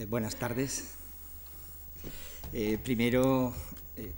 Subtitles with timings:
[0.00, 0.94] Eh, buenas tardes.
[2.54, 3.52] Eh, primero,
[3.98, 4.12] eh,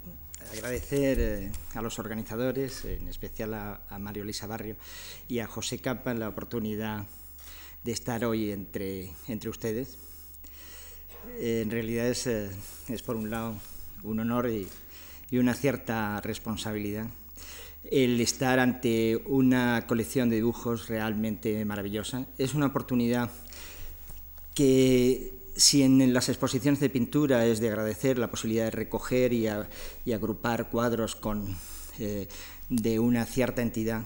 [0.53, 4.77] agradecer a los organizadores, en especial a, Mario Lisa Barrio
[5.27, 7.05] y a José Capa, la oportunidad
[7.83, 9.97] de estar hoy entre, entre ustedes.
[11.37, 13.55] en realidad es, es, por un lado,
[14.03, 14.69] un honor y,
[15.31, 17.07] y una cierta responsabilidad
[17.91, 22.25] el estar ante una colección de dibujos realmente maravillosa.
[22.37, 23.29] Es una oportunidad
[24.55, 29.47] que si en las exposiciones de pintura es de agradecer la posibilidad de recoger y,
[30.11, 31.17] agrupar cuadros
[31.99, 32.27] eh,
[32.69, 34.03] de una cierta entidad,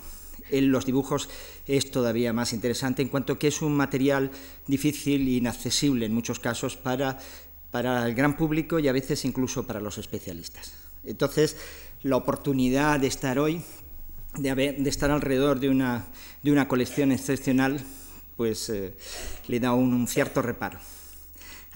[0.50, 1.30] en los dibujos
[1.68, 4.32] es todavía más interesante en cuanto que es un material
[4.68, 7.18] difícil e inaccesible en muchos casos para,
[7.73, 10.73] el gran público y a veces incluso para los especialistas.
[11.06, 11.58] Entonces,
[12.04, 13.62] la oportunidad de estar hoy,
[14.38, 16.08] de, estar alrededor de una,
[16.44, 17.80] de una colección excepcional,
[18.36, 18.94] pues eh,
[19.48, 20.80] le da un, cierto reparo.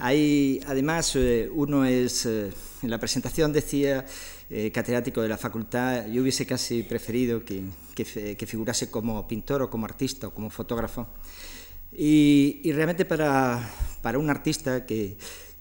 [0.04, 2.50] Hay, además, eh, uno es, eh,
[2.82, 4.04] en la presentación decía,
[4.74, 7.62] catedrático de la facultad, yo hubiese casi preferido que,
[7.94, 11.06] que, figurase como pintor o como artista o como fotógrafo.
[11.92, 13.70] Y, y realmente para,
[14.02, 15.16] para, un artista que,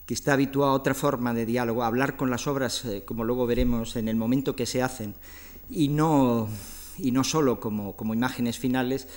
[0.08, 3.46] que, está habituado a otra forma de diálogo, a hablar con las obras, como luego
[3.46, 5.14] veremos, en el momento que se hacen,
[5.70, 6.50] y no,
[6.98, 9.08] y no solo como, como imágenes finales,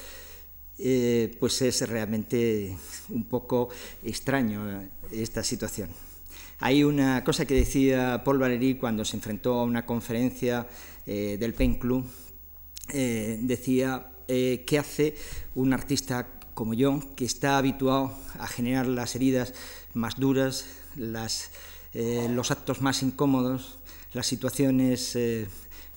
[0.76, 2.76] eh, pues es realmente
[3.10, 3.68] un poco
[4.02, 5.90] extraño eh, esta situación.
[6.60, 10.66] Hay una cosa que decía Paul Valéry cuando se enfrentó a una conferencia
[11.06, 12.06] eh, del Pen Club,
[12.86, 15.14] decía, ¿qué hace
[15.54, 19.54] un artista como yo, que está habituado a generar las heridas
[19.94, 23.78] más duras, los actos más incómodos,
[24.12, 25.18] las situaciones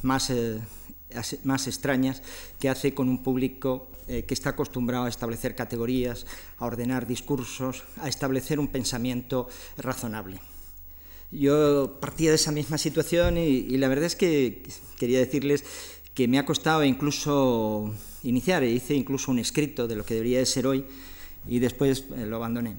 [0.01, 0.31] más,
[1.43, 2.23] más extrañas,
[2.59, 6.25] que hace con un público eh, que está acostumbrado a establecer categorías,
[6.59, 10.39] a ordenar discursos, a establecer un pensamiento razonable.
[11.29, 14.63] Yo partía de esa misma situación y, la verdad es que
[14.97, 15.65] quería decirles
[16.13, 20.39] que me ha costado incluso iniciar, e hice incluso un escrito de lo que debería
[20.39, 20.85] de ser hoy
[21.45, 22.77] y después eh, lo abandoné.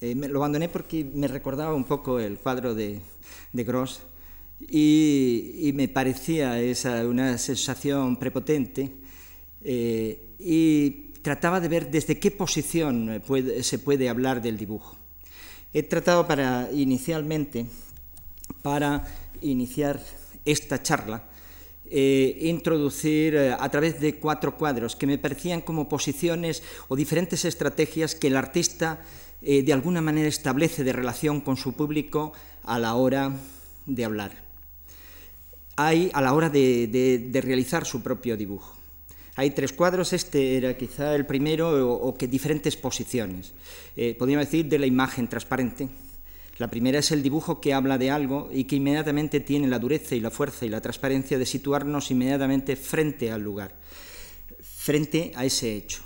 [0.00, 3.00] Eh, lo abandoné porque me recordaba un poco el cuadro de,
[3.52, 4.00] de Gross
[4.60, 8.90] y, me parecía esa, una sensación prepotente
[10.38, 13.22] y trataba de ver desde qué posición
[13.62, 14.96] se puede hablar del dibujo.
[15.72, 17.66] He tratado para inicialmente,
[18.62, 19.04] para
[19.42, 20.00] iniciar
[20.44, 21.24] esta charla,
[21.88, 27.44] eh, introducir eh, a través de cuatro cuadros que me parecían como posiciones o diferentes
[27.44, 29.00] estrategias que el artista
[29.42, 32.32] eh, de alguna manera establece de relación con su público
[32.64, 33.32] a la hora
[33.86, 34.32] de hablar.
[35.76, 38.75] Hay a la hora de realizar su propio dibujo.
[39.36, 43.52] Hay tres cuadros, este era quizá el primero, o, que diferentes posiciones.
[43.94, 45.88] Eh, podríamos decir de la imagen transparente.
[46.56, 50.14] La primera es el dibujo que habla de algo y que inmediatamente tiene la dureza
[50.14, 53.74] y la fuerza y la transparencia de situarnos inmediatamente frente al lugar,
[54.62, 56.05] frente a ese hecho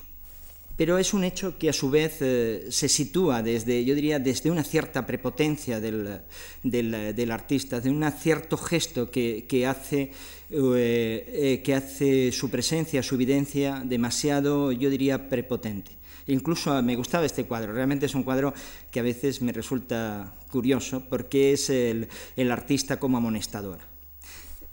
[0.81, 4.51] pero es un hecho que a su vez eh, se sitúa desde, yo diría, desde
[4.51, 6.23] una cierta prepotencia del,
[6.63, 10.11] del, artista, de un cierto gesto que, que hace,
[10.49, 15.91] eh, eh, que hace su presencia, su evidencia demasiado, yo diría, prepotente.
[16.29, 18.55] Incluso me gustaba este cuadro, realmente es un cuadro
[18.91, 23.90] que a veces me resulta curioso porque es el, el artista como amonestador.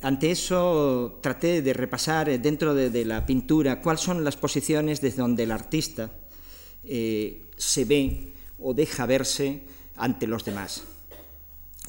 [0.02, 5.22] Ante eso traté de repasar eh, dentro de, la pintura cuáles son las posiciones desde
[5.22, 6.12] donde el artista
[6.84, 9.62] eh, se ve o deja verse
[9.96, 10.84] ante los demás.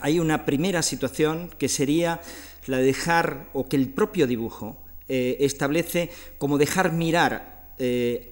[0.00, 2.20] Hay una primera situación que sería
[2.66, 7.56] la de dejar, o que el propio dibujo eh, establece como dejar mirar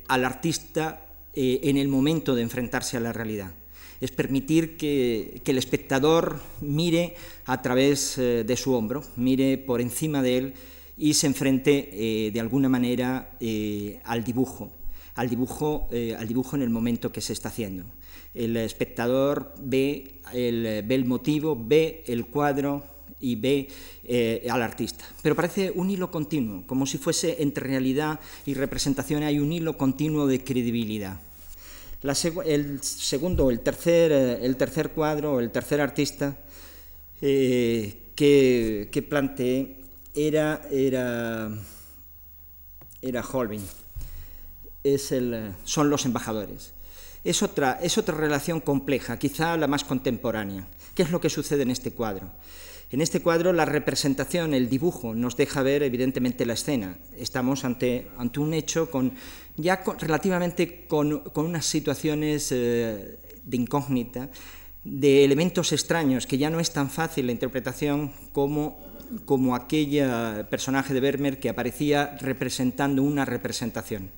[0.08, 3.52] al artista en el momento de enfrentarse a la realidad
[4.00, 7.14] es permitir que, el espectador mire
[7.44, 10.54] a través eh, de su hombro, mire por encima de él
[10.98, 14.72] y se enfrente eh, de alguna manera eh, al dibujo,
[15.14, 17.84] al dibujo, al dibujo en el momento que se está haciendo.
[18.34, 22.84] El espectador ve el, ve el motivo, ve el cuadro
[23.18, 23.68] y ve
[24.50, 25.06] al artista.
[25.22, 29.78] Pero parece un hilo continuo, como si fuese entre realidad y representación hay un hilo
[29.78, 31.18] continuo de credibilidad
[32.44, 36.36] el segundo, el tercer, eh, el tercer cuadro, el tercer artista
[37.20, 39.76] eh, que, que, planteé
[40.14, 41.50] era, era,
[43.02, 43.62] era Holbein.
[44.84, 46.72] Es el, son los embajadores.
[47.24, 50.66] Es otra, es otra relación compleja, quizá la más contemporánea.
[50.94, 52.30] ¿Qué es lo que sucede en este cuadro?
[52.90, 56.96] En este cuadro la representación, el dibujo, nos deja ver evidentemente la escena.
[57.18, 59.14] Estamos ante, ante un hecho con,
[59.56, 64.30] ya relativamente con, unas situaciones eh, de incógnita,
[64.84, 68.78] de elementos extraños, que ya no es tan fácil la interpretación como,
[69.24, 74.10] como aquel personaje de Vermeer que aparecía representando una representación.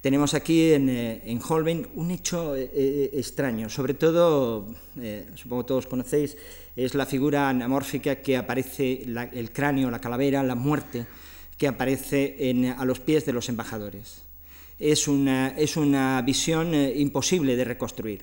[0.00, 4.68] Tenemos aquí en, eh, en Holbein un hecho eh, eh, extraño, sobre todo,
[5.34, 6.36] supongo todos conocéis,
[6.76, 9.02] es la figura anamórfica que aparece,
[9.32, 11.06] el cráneo, la calavera, la muerte,
[11.56, 14.22] que aparece a los pies de los embajadores.
[14.78, 18.22] Es una, es una visión imposible de reconstruir.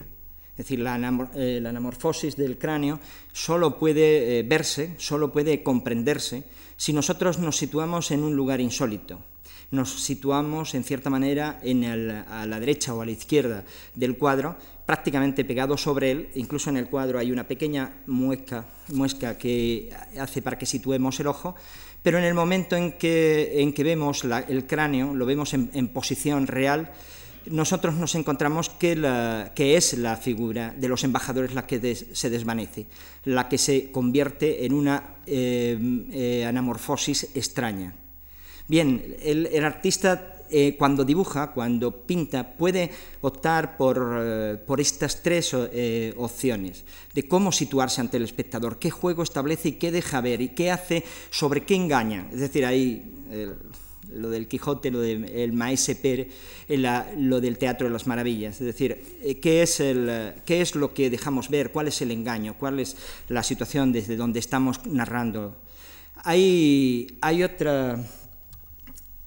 [0.51, 3.01] Es decir, la, anamorfosis del cráneo
[3.33, 6.44] solo puede verse, solo puede comprenderse
[6.77, 9.19] si nosotros nos situamos en un lugar insólito,
[9.72, 13.64] nos situamos en cierta manera en a la derecha o a la izquierda
[13.94, 19.38] del cuadro, prácticamente pegado sobre él, incluso en el cuadro hay una pequeña muesca, muesca
[19.38, 19.90] que
[20.20, 21.56] hace para que situemos el ojo,
[22.04, 26.46] pero en el momento en que, en que vemos el cráneo, lo vemos en, posición
[26.46, 26.92] real,
[27.48, 32.30] nosotros nos encontramos que, la, que, es la figura de los embajadores la que se
[32.30, 32.86] desvanece,
[33.24, 35.78] la que se convierte en una eh,
[36.12, 37.96] eh, anamorfosis extraña.
[38.68, 42.90] Bien, el, artista eh, cuando dibuja, cuando pinta, puede
[43.22, 46.84] optar por, eh, estas tres eh, opciones
[47.14, 50.72] de cómo situarse ante el espectador, qué juego establece y qué deja ver y qué
[50.72, 52.28] hace, sobre qué engaña.
[52.34, 53.12] Es decir, ahí
[54.12, 56.30] lo del Quijote, lo del Maese Pérez,
[57.18, 58.62] lo del Teatro de las Maravillas.
[58.62, 62.80] Es decir, ¿qué es, qué es lo que dejamos ver, cuál es el engaño, cuál
[62.80, 62.98] es
[63.30, 65.56] la situación desde donde estamos narrando.
[66.24, 68.04] Hay, hay otra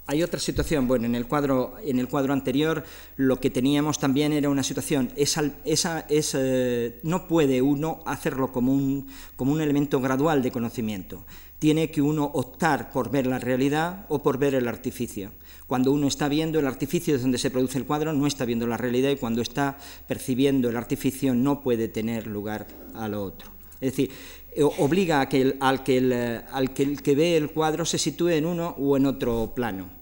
[0.08, 2.82] hay otra situación, bueno, en el cuadro, en el cuadro anterior
[3.16, 8.72] lo que teníamos también era una situación, esa, es, eh, no puede uno hacerlo como
[8.72, 9.06] un,
[9.36, 11.26] como un elemento gradual de conocimiento,
[11.58, 15.30] tiene que uno optar por ver la realidad o por ver el artificio.
[15.66, 18.66] Cuando uno está viendo el artificio es donde se produce el cuadro, no está viendo
[18.66, 19.76] la realidad y cuando está
[20.06, 23.50] percibiendo el artificio no puede tener lugar a lo otro.
[23.78, 24.10] Es decir,
[24.56, 26.12] eh, obliga a que el, al, que el,
[26.50, 29.97] al que el que ve el cuadro se sitúe en uno o en otro plano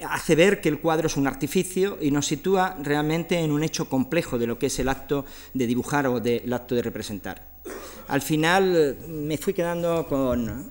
[0.00, 3.88] hace ver que el cuadro es un artificio y nos sitúa realmente en un hecho
[3.88, 7.54] complejo de lo que es el acto de dibujar o del acto de representar.
[8.08, 10.70] Al final me fui quedando con,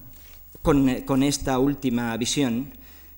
[0.62, 2.74] con, esta última visión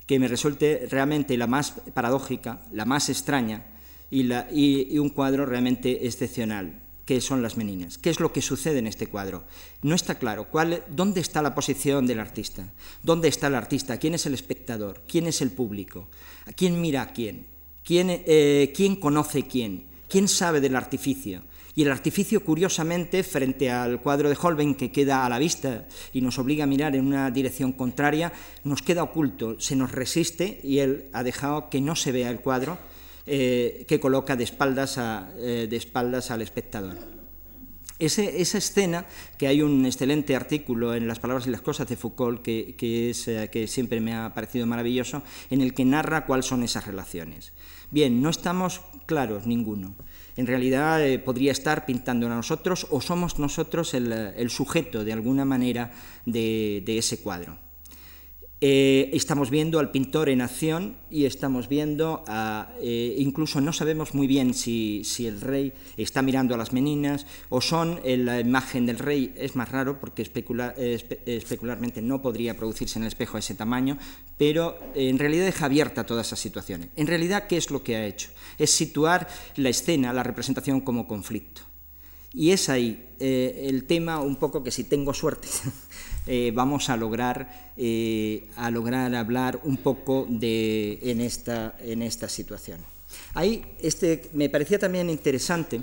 [0.06, 3.66] que me resulte realmente la más paradójica, la más extraña
[4.12, 8.88] y un cuadro realmente excepcional qué son las meninas, qué es lo que sucede en
[8.88, 9.44] este cuadro.
[9.82, 10.48] No está claro
[10.90, 12.74] dónde está la posición del artista,
[13.04, 16.08] dónde está el artista, quién es el espectador, quién es el público,
[16.46, 17.46] a quién mira a quién,
[17.84, 21.44] quién, eh, quién conoce quién, quién sabe del artificio.
[21.78, 26.22] Y el artificio, curiosamente, frente al cuadro de Holbein, que queda a la vista y
[26.22, 28.32] nos obliga a mirar en una dirección contraria,
[28.64, 32.40] nos queda oculto, se nos resiste y él ha dejado que no se vea el
[32.40, 32.78] cuadro
[33.28, 36.96] eh, que coloca de espaldas, eh, de espaldas al espectador.
[37.98, 39.06] esa escena,
[39.38, 43.28] que hay un excelente artículo en Las palabras y las cosas de Foucault, que, es,
[43.28, 47.54] eh, que siempre me ha parecido maravilloso, en el que narra cuáles son esas relaciones.
[47.90, 49.96] Bien, no estamos claros ninguno.
[50.38, 55.94] En realidad podría estar pintando a nosotros o somos nosotros el, sujeto de alguna manera
[56.26, 57.65] de ese cuadro.
[58.68, 64.16] Eh, estamos viendo al pintor en acción y estamos viendo, a, eh, incluso no sabemos
[64.16, 68.98] muy bien si, el rey está mirando a las meninas o son la imagen del
[68.98, 74.00] rey, es más raro porque especularmente no podría producirse en el espejo a ese tamaño,
[74.36, 76.90] pero en realidad deja abierta todas esas situaciones.
[76.96, 78.32] En realidad, ¿qué es lo que ha hecho?
[78.58, 81.62] Es situar la escena, la representación como conflicto.
[82.34, 85.48] Y es ahí eh, el tema un poco que si tengo suerte
[86.28, 92.28] Eh, vamos a lograr, eh, a lograr hablar un poco de, en, esta, en esta
[92.28, 92.80] situación.
[93.34, 95.82] Ahí este, me parecía también interesante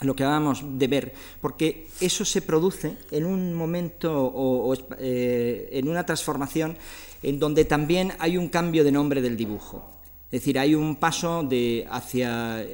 [0.00, 5.88] lo que acabamos de ver, porque eso se produce en un momento o, eh, en
[5.88, 6.76] una transformación
[7.22, 9.93] en donde también hay un cambio de nombre del dibujo.
[10.34, 12.66] Es decir, hay un paso de hacia, eh,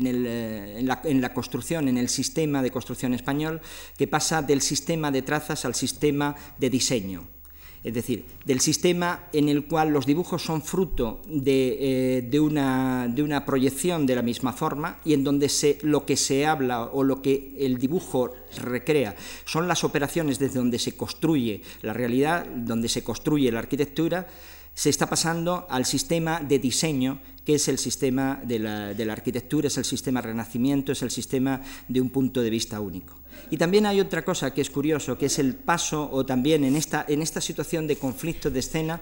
[0.00, 3.60] eh, en, la, construcción, en el sistema de construcción español,
[3.98, 7.28] que pasa del sistema de trazas al sistema de diseño.
[7.84, 14.06] Es decir, del sistema en el cual los dibujos son fruto de, eh, una, proyección
[14.06, 15.50] de la misma forma y en donde
[15.82, 19.14] lo que se habla o lo que el dibujo recrea
[19.44, 24.26] son las operaciones desde donde se construye la realidad, donde se construye la arquitectura,
[24.78, 29.76] se está pasando al sistema de diseño, que es el sistema de la, arquitectura, es
[29.76, 33.16] el sistema renacimiento, es el sistema de un punto de vista único.
[33.50, 36.76] Y también hay otra cosa que es curioso, que es el paso, o también en
[36.76, 39.00] esta, situación de conflicto de escena,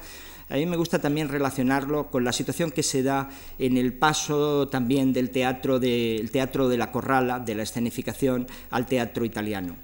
[0.48, 3.28] A mí me gusta también relacionarlo con la situación que se da
[3.58, 8.86] en el paso también del teatro de, teatro de la corrala, de la escenificación, al
[8.86, 9.76] teatro italiano.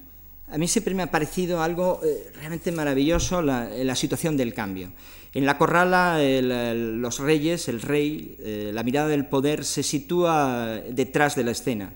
[0.52, 4.92] A mí siempre me ha parecido algo eh, realmente maravilloso la, situación del cambio.
[5.34, 11.36] En la corrala, los reyes, el rey, eh, la mirada del poder se sitúa detrás
[11.36, 11.94] de la escena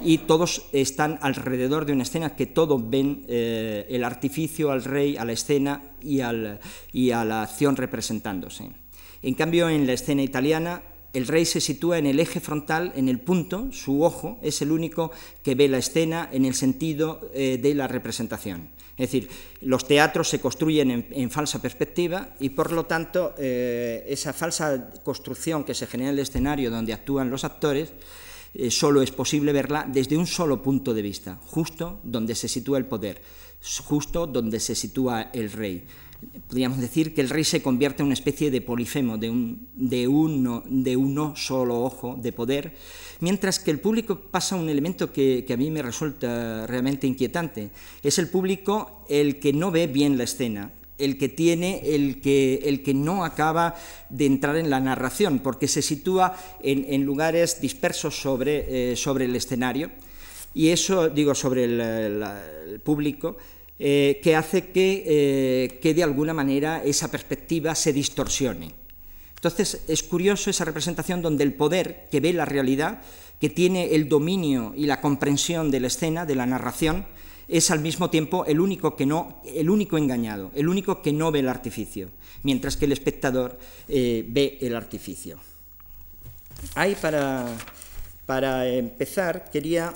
[0.00, 5.16] y todos están alrededor de una escena que todos ven eh, el artificio al rey,
[5.16, 8.70] a la escena y, a la acción representándose.
[9.22, 13.08] En cambio, en la escena italiana, el rey se sitúa en el eje frontal, en
[13.08, 15.10] el punto, su ojo es el único
[15.42, 18.68] que ve la escena en el sentido eh, de la representación.
[18.98, 19.28] Es decir,
[19.60, 25.62] los teatros se construyen en, falsa perspectiva y por lo tanto eh, esa falsa construcción
[25.62, 27.92] que se genera en el escenario donde actúan los actores
[28.54, 32.78] eh, solo es posible verla desde un solo punto de vista, justo donde se sitúa
[32.78, 33.22] el poder,
[33.84, 35.84] justo donde se sitúa el rey.
[36.48, 40.08] Podríamos decir que el rey se convierte en una especie de polifemo, de, un, de,
[40.08, 42.74] uno, de uno solo ojo de poder,
[43.20, 47.70] mientras que el público pasa un elemento que, a mí me resulta realmente inquietante.
[48.02, 52.60] Es el público el que no ve bien la escena, el que tiene, el que,
[52.64, 53.76] el que no acaba
[54.08, 59.36] de entrar en la narración, porque se sitúa en, lugares dispersos sobre, eh, sobre, el
[59.36, 59.90] escenario,
[60.54, 63.36] y eso, digo, sobre el, público,
[63.78, 68.77] eh, que hace que, eh, que de alguna manera esa perspectiva se distorsione.
[69.38, 73.02] Entonces es curioso esa representación donde el poder que ve la realidad,
[73.40, 77.06] que tiene el dominio y la comprensión de la escena, de la narración,
[77.46, 81.30] es al mismo tiempo el único, que no, el único engañado, el único que no
[81.30, 82.08] ve el artificio,
[82.42, 83.56] mientras que el espectador
[83.88, 85.38] eh, ve el artificio.
[86.74, 87.46] Ahí para,
[88.26, 89.94] para empezar quería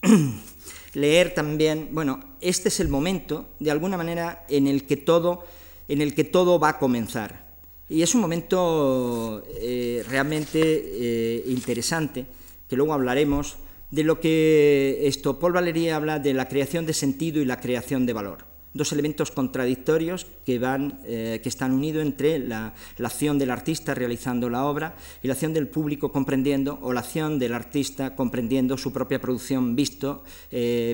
[0.94, 5.44] leer también, bueno, este es el momento, de alguna manera, en el que todo,
[5.86, 7.49] en el que todo va a comenzar.
[7.90, 12.24] Y es un momento eh, realmente eh, interesante,
[12.68, 13.56] que luego hablaremos,
[13.90, 18.06] de lo que esto Paul Valéry habla de la creación de sentido y la creación
[18.06, 18.44] de valor.
[18.74, 24.48] Dos elementos contradictorios que, van, eh, que están unidos entre la, acción del artista realizando
[24.48, 28.92] la obra y la acción del público comprendiendo, o la acción del artista comprendiendo su
[28.92, 30.22] propia producción visto,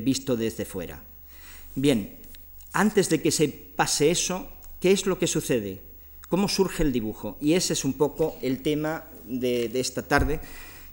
[0.03, 1.03] visto desde fuera.
[1.75, 2.17] Bien,
[2.73, 4.49] antes de que se pase eso,
[4.81, 5.86] ¿qué es lo que sucede?
[6.29, 7.37] ¿Cómo surge el dibujo?
[7.41, 10.41] Y ese es un poco el tema de esta tarde,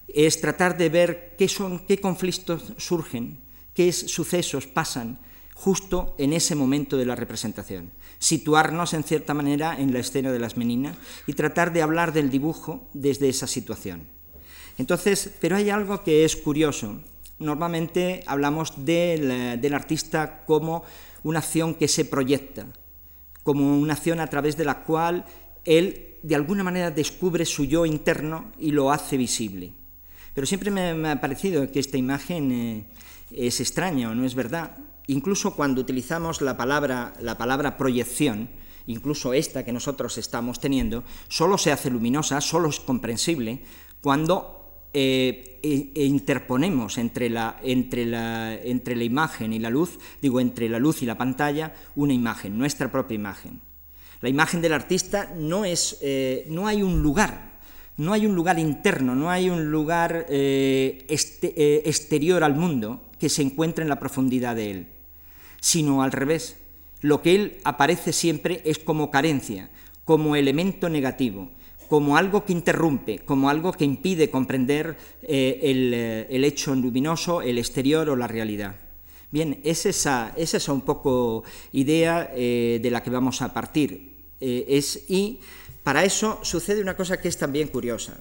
[0.07, 3.39] es tratar de ver qué son, qué conflictos surgen,
[3.73, 5.19] qué sucesos pasan
[5.55, 7.91] justo en ese momento de la representación.
[8.19, 10.97] Situarnos en cierta manera en la escena de las meninas
[11.27, 14.07] y tratar de hablar del dibujo desde esa situación.
[14.77, 17.01] Entonces, pero hay algo que es curioso.
[17.39, 20.83] Normalmente hablamos del, del artista como
[21.23, 22.67] una acción que se proyecta,
[23.43, 25.25] como una acción a través de la cual
[25.65, 29.73] él de alguna manera descubre su yo interno y lo hace visible.
[30.33, 32.85] Pero siempre me, ha parecido que esta imagen eh,
[33.31, 34.77] es extraña o no es verdad.
[35.07, 38.49] Incluso cuando utilizamos la palabra, la palabra proyección,
[38.87, 43.63] incluso esta que nosotros estamos teniendo, solo se hace luminosa, solo es comprensible
[44.01, 44.62] cuando
[44.93, 50.39] eh, e, e interponemos entre la, entre, la, entre la imagen y la luz, digo,
[50.39, 53.61] entre la luz y la pantalla, una imagen, nuestra propia imagen.
[54.21, 57.53] La imagen del artista no, es, eh, no hay un lugar
[57.97, 63.29] no hay un lugar interno, no hay un lugar eh, este, exterior al mundo que
[63.29, 64.87] se encuentre en la profundidad de él,
[65.61, 66.57] sino al revés.
[67.01, 69.69] Lo que él aparece siempre es como carencia,
[70.05, 71.51] como elemento negativo,
[71.93, 78.09] como algo que interrumpe, como algo que impide comprender eh, el, hecho luminoso, el exterior
[78.09, 78.77] o la realidad.
[79.29, 84.25] Bien, es esa, es un poco idea de la que vamos a partir.
[84.39, 85.39] es, y
[85.83, 88.19] para eso sucede una cosa que es también curiosa,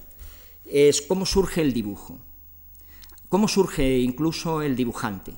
[0.69, 2.19] es cómo surge el dibujo,
[3.27, 5.33] cómo surge incluso el dibujante.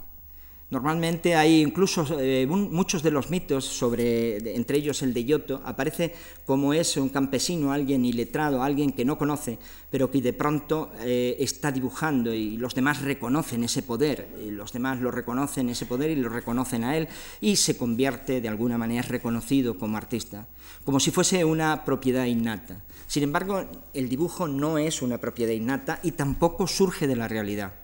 [0.75, 6.13] Normalmente hay incluso eh, muchos de los mitos sobre, entre ellos el de Giotto, aparece
[6.45, 9.57] como es un campesino, alguien iletrado, alguien que no conoce,
[9.89, 14.73] pero que de pronto eh, está dibujando y los demás reconocen ese poder, y los
[14.73, 17.07] demás lo reconocen ese poder y lo reconocen a él
[17.39, 20.45] y se convierte de alguna manera reconocido como artista,
[20.83, 22.83] como si fuese una propiedad innata.
[23.07, 23.63] Sin embargo,
[23.93, 27.75] el dibujo no es una propiedad innata y tampoco surge de la realidad.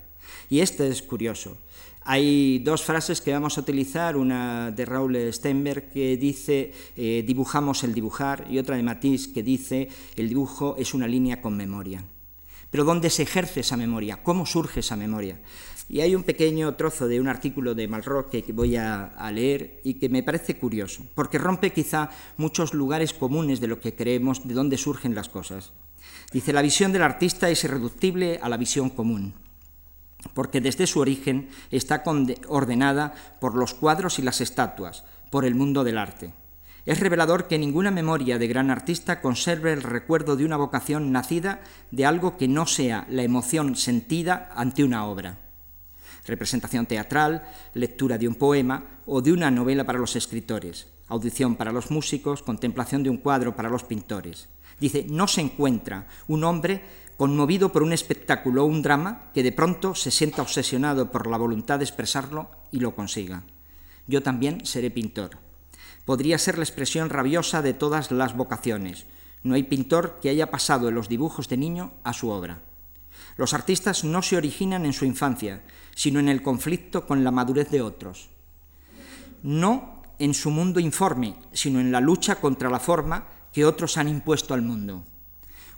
[0.49, 1.57] Y esto es curioso.
[2.03, 7.83] Hay dos frases que vamos a utilizar, una de Raúl Steinberg que dice eh, dibujamos
[7.83, 12.03] el dibujar y otra de Matisse que dice el dibujo es una línea con memoria.
[12.71, 14.23] Pero ¿dónde se ejerce esa memoria?
[14.23, 15.39] ¿Cómo surge esa memoria?
[15.89, 19.95] Y hay un pequeño trozo de un artículo de Malraux que voy a, leer y
[19.95, 24.53] que me parece curioso, porque rompe quizá muchos lugares comunes de lo que creemos, de
[24.53, 25.73] dónde surgen las cosas.
[26.31, 29.33] Dice, la visión del artista es irreductible a la visión común,
[30.33, 32.03] porque desde su origen está
[32.47, 36.33] ordenada por los cuadros y las estatuas, por el mundo del arte.
[36.85, 41.61] Es revelador que ninguna memoria de gran artista conserve el recuerdo de una vocación nacida
[41.91, 45.37] de algo que no sea la emoción sentida ante una obra.
[46.25, 51.71] Representación teatral, lectura de un poema o de una novela para los escritores, audición para
[51.71, 54.49] los músicos, contemplación de un cuadro para los pintores.
[54.79, 56.81] Dice, no se encuentra un hombre
[57.21, 61.37] conmovido por un espectáculo o un drama que de pronto se sienta obsesionado por la
[61.37, 63.43] voluntad de expresarlo y lo consiga.
[64.07, 65.37] Yo también seré pintor
[66.05, 69.05] podría ser la expresión rabiosa de todas las vocaciones.
[69.43, 72.61] No hay pintor que haya pasado en los dibujos de niño a su obra.
[73.37, 75.63] Los artistas no se originan en su infancia,
[75.95, 78.29] sino en el conflicto con la madurez de otros.
[79.43, 84.07] No en su mundo informe, sino en la lucha contra la forma que otros han
[84.07, 85.05] impuesto al mundo.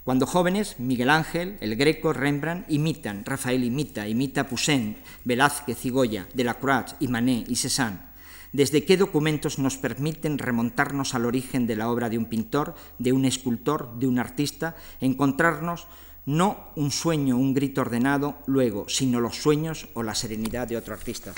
[0.03, 6.27] Cuando jóvenes, Miguel Ángel, el Greco, Rembrandt imitan, Rafael imita, imita Poussin, Velázquez y Goya,
[6.33, 8.13] Delacroix y Manet y Cézanne
[8.53, 13.11] desde qué documentos nos permiten remontarnos al origen de la obra de un pintor, de
[13.11, 15.87] un escultor, de un artista, encontrarnos
[16.25, 20.93] no un sueño, un grito ordenado luego, sino los sueños o la serenidad de otro
[20.93, 21.33] artista.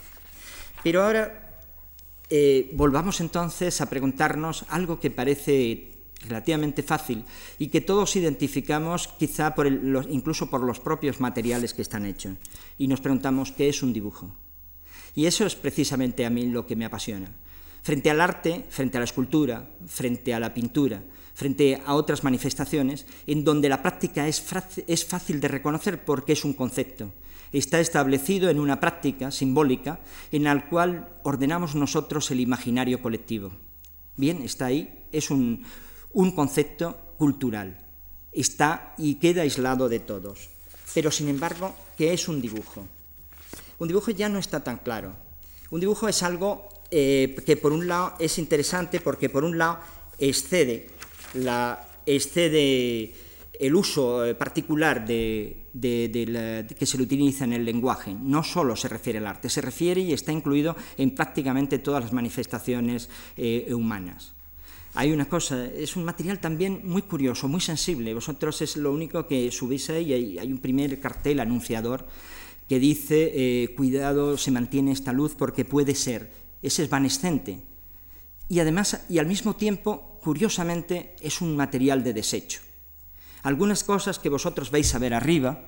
[0.83, 1.57] Pero ahora
[2.29, 5.94] eh, volvamos entonces a preguntarnos algo que parece
[6.27, 7.23] relativamente fácil
[7.59, 9.53] y que todos identificamos quizá
[10.09, 12.37] incluso por los propios materiales que están hechos.
[12.77, 14.31] Y nos preguntamos, ¿qué es un dibujo?
[15.15, 17.29] Y eso es precisamente a mí lo que me apasiona.
[17.81, 21.03] Frente al arte, frente a la escultura, frente a la pintura,
[21.33, 24.43] frente a otras manifestaciones, en donde la práctica es,
[24.87, 27.13] es fácil de reconocer porque es un concepto.
[27.53, 29.99] Está establecido en una práctica simbólica
[30.31, 33.51] en la cual ordenamos nosotros el imaginario colectivo.
[34.17, 35.63] Bien, está ahí, es un,
[36.15, 37.77] un concepto cultural.
[38.31, 40.49] Está y queda aislado de todos.
[40.93, 42.87] Pero, sin embargo, ¿qué es un dibujo?
[43.77, 45.13] un dibujo ya no está tan claro.
[45.69, 49.79] Un dibujo es algo eh, que por un lado es interesante porque por un lado
[50.17, 50.87] excede,
[53.59, 55.65] el uso eh, particular que
[56.85, 58.13] se le utiliza en el lenguaje.
[58.13, 62.13] No solo se refiere al arte, se refiere y está incluido en prácticamente todas las
[62.13, 64.34] manifestaciones eh, humanas.
[64.97, 68.13] Hay una cosa, es un material también muy curioso, muy sensible.
[68.13, 72.07] Vosotros es lo único que subís ahí y hay un primer cartel anunciador
[72.69, 76.31] que dice, eh, cuidado, se mantiene esta luz porque puede ser,
[76.61, 77.59] es evanescente.
[78.47, 82.61] Y además, y al mismo tiempo, curiosamente, es un material de desecho.
[83.43, 85.61] Algunas cosas que vosotros vais a ver arriba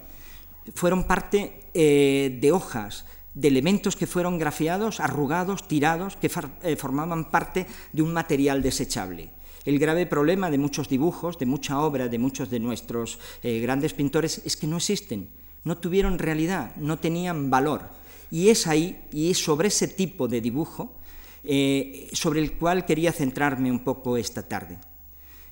[0.74, 3.06] fueron parte eh, de hojas,
[3.38, 6.32] de elementos que fueron grafiados, arrugados, tirados, que
[6.64, 9.30] eh, formaban parte de un material desechable.
[9.66, 14.42] El grave problema de muchos dibujos, de mucha obra, de muchos de nuestros grandes pintores,
[14.46, 15.28] es que no existen
[15.68, 17.90] no tuvieron realidad, no tenían valor.
[18.32, 20.96] Y es ahí, y es sobre ese tipo de dibujo,
[21.44, 24.80] eh, sobre el cual quería centrarme un poco esta tarde.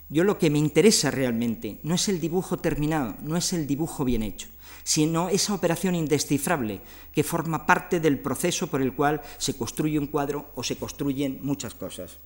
[0.09, 4.05] Yo lo que me interesa realmente no es el dibujo terminado, no es el dibujo
[4.05, 4.47] bien hecho,
[4.85, 6.79] sino esa operación indescifrable
[7.11, 11.39] que forma parte del proceso por el cual se construye un cuadro o se construyen
[11.41, 12.17] muchas cosas.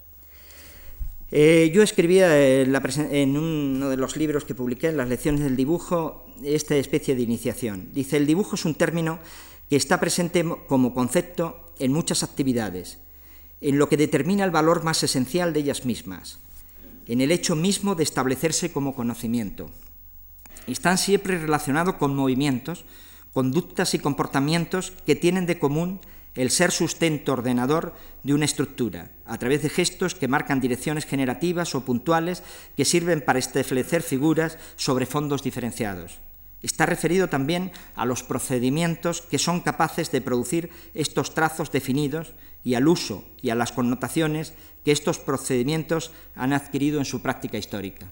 [1.31, 6.25] Eh, yo escribía en, uno de los libros que publiqué, en las lecciones del dibujo,
[6.43, 7.89] esta especie de iniciación.
[7.93, 9.19] Dice, el dibujo es un término
[9.69, 12.97] que está presente como concepto en muchas actividades,
[13.61, 16.39] en lo que determina el valor más esencial de ellas mismas,
[17.07, 19.71] en el hecho mismo de establecerse como conocimiento.
[20.71, 22.85] Están siempre relacionados con movimientos,
[23.33, 25.99] conductas y comportamientos que tienen de común
[26.35, 31.73] el ser sustento ordenador de una estructura, a través de gestos que marcan direcciones generativas
[31.73, 32.43] o puntuales
[32.77, 36.19] que sirven para establecer figuras sobre fondos diferenciados.
[36.61, 42.75] Está referido también a los procedimientos que son capaces de producir estos trazos definidos y
[42.75, 44.53] al uso y a las connotaciones
[44.85, 48.11] que estos procedimientos han adquirido en su práctica histórica.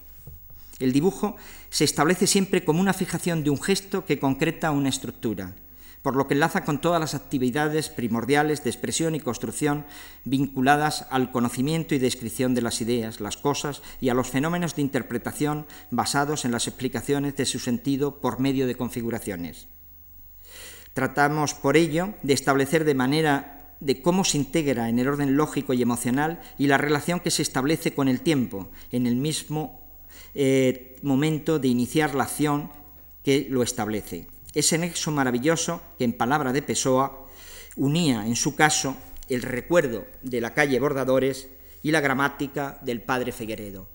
[0.78, 1.36] El dibujo
[1.70, 5.54] se establece siempre como una fijación de un gesto que concreta una estructura,
[6.02, 9.84] por lo que enlaza con todas las actividades primordiales de expresión y construcción
[10.24, 14.82] vinculadas al conocimiento y descripción de las ideas, las cosas y a los fenómenos de
[14.82, 19.66] interpretación basados en las explicaciones de su sentido por medio de configuraciones.
[20.94, 25.72] Tratamos por ello de establecer de manera de cómo se integra en el orden lógico
[25.72, 29.87] y emocional y la relación que se establece con el tiempo en el mismo
[30.34, 32.70] eh, momento de iniciar la acción
[33.22, 34.26] que lo establece
[34.58, 37.26] ese nexo maravilloso que en palabra de Pessoa
[37.76, 38.96] unía en su caso
[39.28, 41.48] el recuerdo de la calle Bordadores
[41.82, 43.86] y la gramática del padre Figueredo.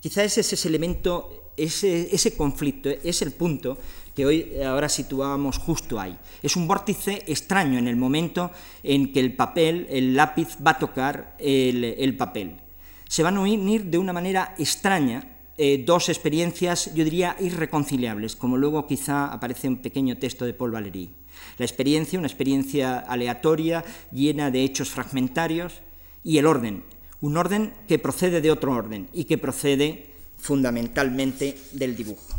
[0.00, 3.78] Quizá ese es ese elemento, ese, conflicto, es el punto
[4.14, 6.16] que hoy ahora situábamos justo ahí.
[6.42, 10.78] Es un vórtice extraño en el momento en que el papel, el lápiz va a
[10.78, 12.60] tocar el, papel.
[13.08, 18.56] Se van a unir de una manera extraña eh, dos experiencias, yo diría, irreconciliables, como
[18.56, 21.10] luego quizá aparece un pequeño texto de Paul Valéry.
[21.58, 25.80] La experiencia, una experiencia aleatoria, llena de hechos fragmentarios,
[26.24, 26.82] y el orden,
[27.20, 32.36] un orden que procede de otro orden y que procede fundamentalmente del dibujo.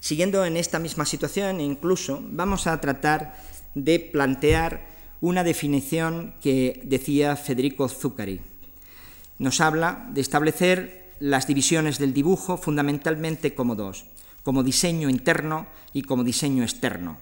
[0.00, 3.38] Siguiendo en esta misma situación, incluso vamos a tratar
[3.74, 4.86] de plantear
[5.20, 8.40] una definición que decía Federico Zuccari.
[9.38, 14.06] Nos habla de establecer las divisiones del dibujo fundamentalmente como dos,
[14.42, 17.18] como diseño interno y como diseño externo,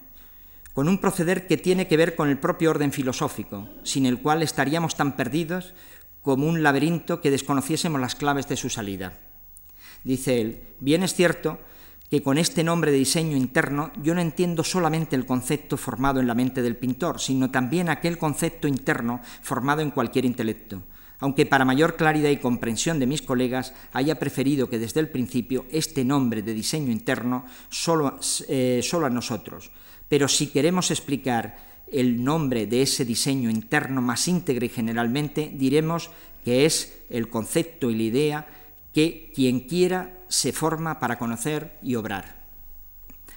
[0.75, 4.43] con un proceder que tiene que ver con el propio orden filosófico, sin el cual
[4.43, 5.75] estaríamos tan perdidos
[6.23, 9.19] como un laberinto que desconociésemos las claves de su salida.
[10.05, 11.59] Dice él, bien es cierto
[12.11, 16.27] que con este nombre de diseño interno yo no entiendo solamente el concepto formado en
[16.27, 20.83] la mente del pintor, sino también aquel concepto interno formado en cualquier intelecto,
[21.23, 25.67] aunque para mayor claridad y comprensión de mis colegas haya preferido que desde el principio
[25.71, 29.71] este nombre de diseño interno solo, eh, solo a nosotros.
[30.09, 31.57] Pero si queremos explicar
[31.93, 36.11] el nombre de ese diseño interno más íntegro y generalmente, diremos
[36.45, 38.47] que es el concepto y la idea
[38.93, 42.43] que quien quiera se forma para conocer y obrar.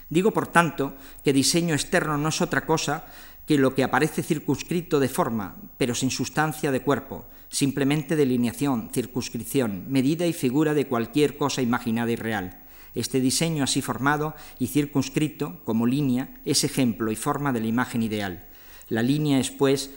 [0.10, 3.06] Digo, por tanto, que diseño externo no es otra cosa
[3.46, 9.86] que lo que aparece circunscrito de forma, pero sin sustancia de cuerpo, simplemente delineación, circunscripción,
[9.90, 12.64] medida y figura de cualquier cosa imaginada y real.
[12.96, 18.04] Este diseño así formado y circunscrito, como línea, es ejemplo y forma de la imagen
[18.04, 18.46] ideal.
[18.90, 19.92] La línea es, pues,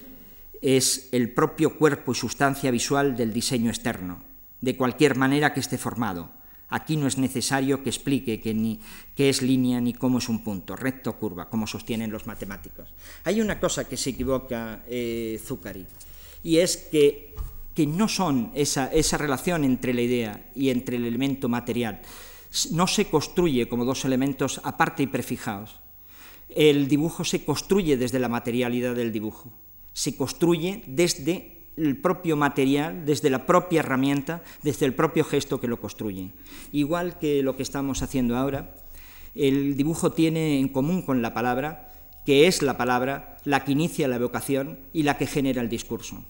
[0.63, 4.29] es el propio cuerpo y sustancia visual del diseño externo
[4.61, 6.31] de cualquier manera que esté formado.
[6.71, 8.81] Aquí no es necesario que explique que ni
[9.15, 12.93] qué es línea ni cómo es un punto, recto o curva, como sostienen los matemáticos.
[13.25, 15.87] Hay una cosa que se equivoca eh, Zuccari,
[16.43, 17.35] y es que,
[17.75, 22.01] que no son esa, esa relación entre la idea y entre el elemento material.
[22.71, 25.81] No se construye como dos elementos aparte y prefijados.
[26.49, 29.53] El dibujo se construye desde la materialidad del dibujo,
[29.93, 35.69] se construye desde el propio material, desde la propia herramienta, desde el propio gesto que
[35.69, 36.31] lo construye.
[36.73, 38.75] Igual que lo que estamos haciendo ahora,
[39.35, 41.93] el dibujo tiene en común con la palabra,
[42.29, 46.23] que es la palabra la que inicia la evocación y la que genera el discurso.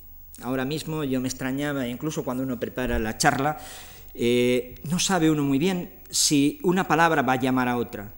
[0.42, 3.58] Ahora mismo yo me extrañaba, incluso cuando uno prepara la charla,
[4.14, 8.14] eh, no sabe uno muy bien si una palabra va a llamar a otra.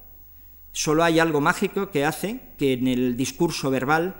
[0.73, 4.14] Solo hay algo mágico que hace que en el discurso verbal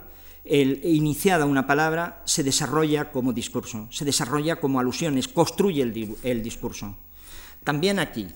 [0.46, 6.96] el, iniciada una palabra se desarrolla como discurso, se desarrolla como alusiones, construye el, discurso.
[7.62, 8.29] También aquí,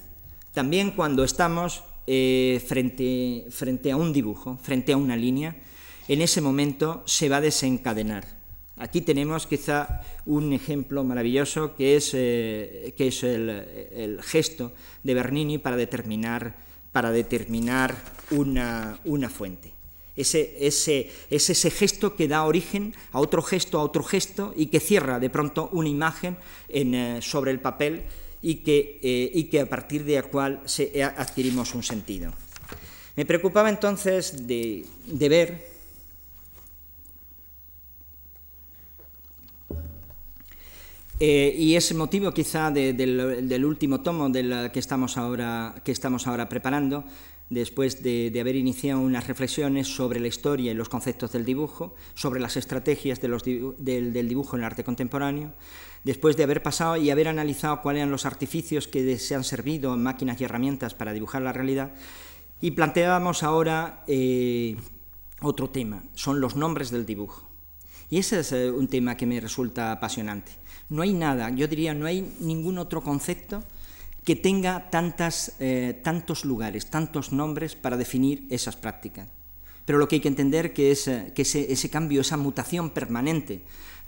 [0.53, 5.57] también cuando estamos eh, frente, frente a un dibujo, frente a una línea,
[6.09, 8.27] en ese momento se va a desencadenar.
[8.77, 15.59] Aquí tenemos quizá un ejemplo maravilloso que es, eh, que es el, gesto de Bernini
[15.59, 16.57] para determinar,
[16.93, 17.95] para determinar
[18.31, 19.75] una fuente.
[20.17, 24.67] Ese, ese, es ese gesto que da origen a otro gesto, a otro gesto, y
[24.67, 26.37] que cierra de pronto una imagen
[26.69, 28.05] eh, sobre el papel
[28.45, 32.31] y que, eh, y que, a partir de la cual se, adquirimos un sentido.
[33.17, 35.67] Me preocupaba entonces de, ver
[41.21, 46.47] eh, y es motivo quizá del, último tomo del que estamos ahora, que estamos ahora
[46.47, 47.03] preparando,
[47.55, 52.41] después de, haber iniciado unas reflexiones sobre la historia y los conceptos del dibujo, sobre
[52.41, 55.53] las estrategias del, dibujo en el arte contemporáneo,
[56.03, 59.95] después de haber pasado y haber analizado cuáles eran los artificios que se han servido
[59.95, 61.95] en máquinas y herramientas para dibujar la realidad,
[62.61, 64.77] y planteábamos ahora eh,
[65.41, 67.49] otro tema, son los nombres del dibujo.
[68.11, 70.53] Y ese es eh, un tema que me resulta apasionante.
[70.89, 73.65] No hay nada, yo diría, no hay ningún otro concepto
[74.25, 79.29] que tenga tantas, eh, tantos lugares, tantos nombres para definir esas prácticas.
[79.85, 83.61] Pero lo que hay que entender que es eh, que ese, cambio, esa mutación permanente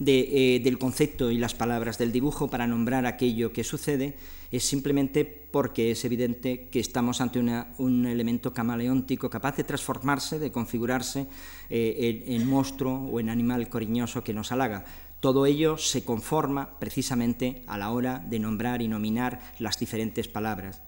[0.05, 4.17] eh, del concepto y las palabras del dibujo para nombrar aquello que sucede
[4.51, 10.53] es simplemente porque es evidente que estamos ante un elemento camaleóntico capaz de transformarse, de
[10.53, 11.27] configurarse
[11.69, 14.85] en monstruo o en animal cariñoso que nos halaga.
[15.27, 20.83] Todo ello se conforma precisamente a la hora de nombrar y nominar las diferentes palabras.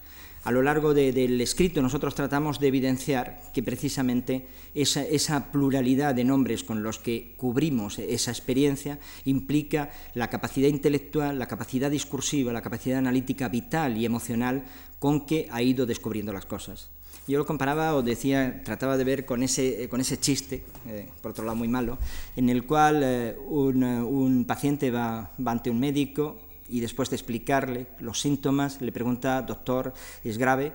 [0.45, 4.47] A lo largo del escrito nosotros tratamos de evidenciar que precisamente
[4.77, 11.49] esa, pluralidad de nombres con los que cubrimos esa experiencia implica la capacidad intelectual, la
[11.49, 14.63] capacidad discursiva, la capacidad analítica vital y emocional
[15.01, 16.91] con que ha ido descubriendo las cosas.
[17.29, 21.31] Yo lo comparaba o decía, trataba de ver con ese, con ese chiste, eh, por
[21.31, 21.99] otro lado muy malo,
[22.35, 26.39] en el cual eh, un, paciente va ante un médico
[26.69, 30.73] y después de explicarle los síntomas, le pregunta, doctor, ¿es grave?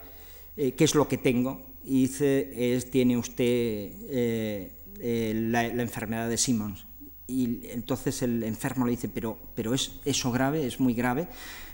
[0.58, 1.62] Eh, ¿Qué es lo que tengo?
[1.86, 6.86] Y dice, tiene usted eh, eh, la, enfermedad de Simmons.
[7.28, 10.66] Y entonces el enfermo le dice, pero, pero ¿es eso grave?
[10.66, 11.28] ¿Es muy grave?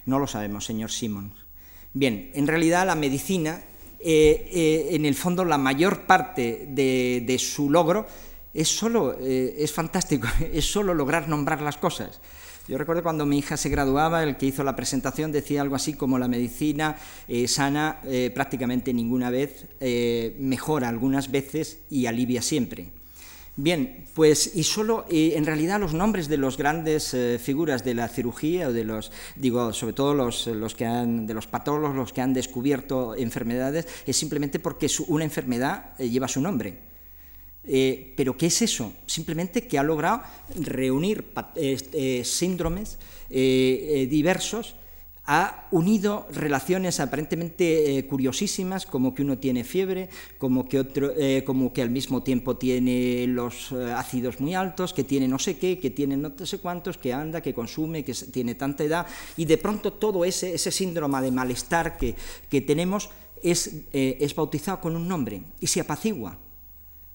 [0.06, 1.34] No lo sabemos, señor Simmons.
[1.94, 3.62] Bien, en realidad la medicina,
[4.02, 8.08] en el fondo la mayor parte de, su logro
[8.54, 12.20] es solo, es fantástico, es solo lograr nombrar las cosas.
[12.70, 15.96] Yo recuerdo cuando mi hija se graduaba, el que hizo la presentación decía algo así
[15.96, 22.44] como la medicina eh, sana eh, prácticamente ninguna vez, eh, mejora algunas veces y alivia
[22.44, 22.99] siempre.
[23.62, 28.70] Bien, pues y solo en realidad los nombres de las grandes figuras de la cirugía
[28.70, 32.22] o de los digo sobre todo los, los, que han de los patólogos los que
[32.22, 36.90] han descubierto enfermedades es simplemente porque una enfermedad lleva su nombre.
[37.72, 38.94] Eh, ¿Pero qué es eso?
[39.06, 40.24] Simplemente que ha logrado
[40.56, 42.98] reunir eh, síndromes
[43.30, 44.76] eh, diversos,
[45.32, 51.14] ha unido relaciones aparentemente curiosísimas, como que uno tiene fiebre, como que, otro,
[51.46, 55.78] como que al mismo tiempo tiene los ácidos muy altos, que tiene no sé qué,
[55.78, 59.06] que tiene no sé cuántos, que anda, que consume, que tiene tanta edad,
[59.38, 62.16] y de pronto todo ese, síndrome de malestar que,
[62.62, 63.12] tenemos
[63.44, 63.86] es,
[64.36, 66.38] bautizado con un nombre y se apacigua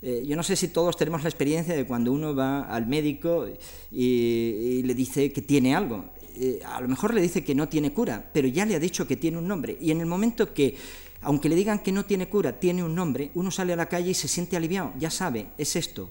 [0.07, 3.47] eh, yo no sé si todos tenemos la experiencia de cuando uno va al médico
[3.91, 6.05] y, le dice que tiene algo.
[6.35, 9.07] Eh, a lo mejor le dice que no tiene cura, pero ya le ha dicho
[9.07, 9.77] que tiene un nombre.
[9.81, 10.77] Y en el momento que,
[11.23, 14.11] aunque le digan que no tiene cura, tiene un nombre, uno sale a la calle
[14.11, 16.11] y se siente aliviado, ya sabe, es esto.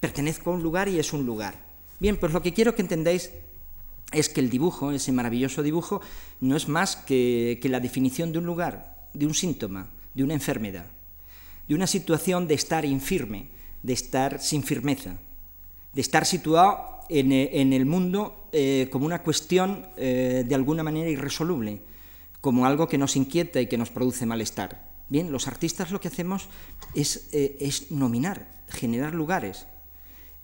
[0.00, 1.54] Pertenezco a un lugar y es un lugar.
[2.00, 3.30] Bien, pues lo que quiero que entendáis
[4.12, 6.00] es que el dibujo, ese maravilloso dibujo,
[6.40, 10.86] no es más que la definición de un lugar, de un síntoma, de una enfermedad
[11.68, 13.48] de una situación de estar infirme,
[13.82, 15.16] de estar sin firmeza,
[15.94, 21.08] de estar situado en, eh, el mundo eh, como una cuestión eh, de alguna manera
[21.08, 21.82] irresoluble,
[22.40, 24.92] como algo que nos inquieta y que nos produce malestar.
[25.08, 26.48] Bien, los artistas lo que hacemos
[26.94, 29.66] es, es nominar, generar lugares.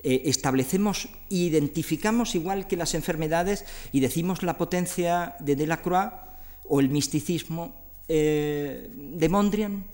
[0.02, 6.12] establecemos, identificamos igual que las enfermedades y decimos la potencia de Delacroix
[6.68, 7.74] o el misticismo
[8.06, 9.84] de Mondrian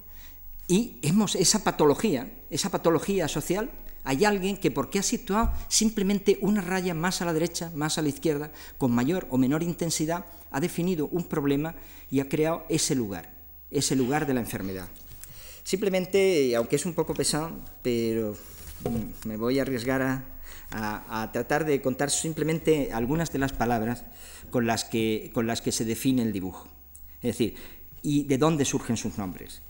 [0.67, 3.71] y hemos esa patología, esa patología social,
[4.07, 8.03] hay alguien que porque ha situado simplemente una raya más a la derecha, más a
[8.03, 11.75] la izquierda, con mayor o menor intensidad, ha definido un problema
[12.09, 13.35] y ha creado ese lugar,
[13.69, 14.87] ese lugar de la enfermedad.
[15.65, 17.51] Simplemente, aunque es un poco pesado,
[17.83, 18.37] pero
[19.25, 20.25] me voy a arriesgar
[20.71, 24.05] a, tratar de contar simplemente algunas de las palabras
[24.51, 26.69] con las, que, con las que se define el dibujo.
[27.23, 27.57] Es decir,
[28.03, 29.63] y de dónde surgen sus nombres.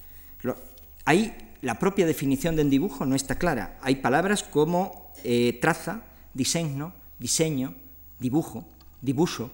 [1.06, 3.78] Ahí la propia definición del dibujo no está clara.
[3.82, 6.02] Hay palabras como eh, traza,
[6.34, 7.74] diseño, diseño,
[8.18, 8.66] dibujo,
[9.00, 9.50] dibujo,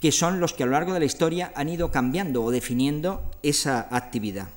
[0.00, 3.30] que son los que a lo largo de la historia han ido cambiando o definiendo
[3.42, 4.48] esa actividad.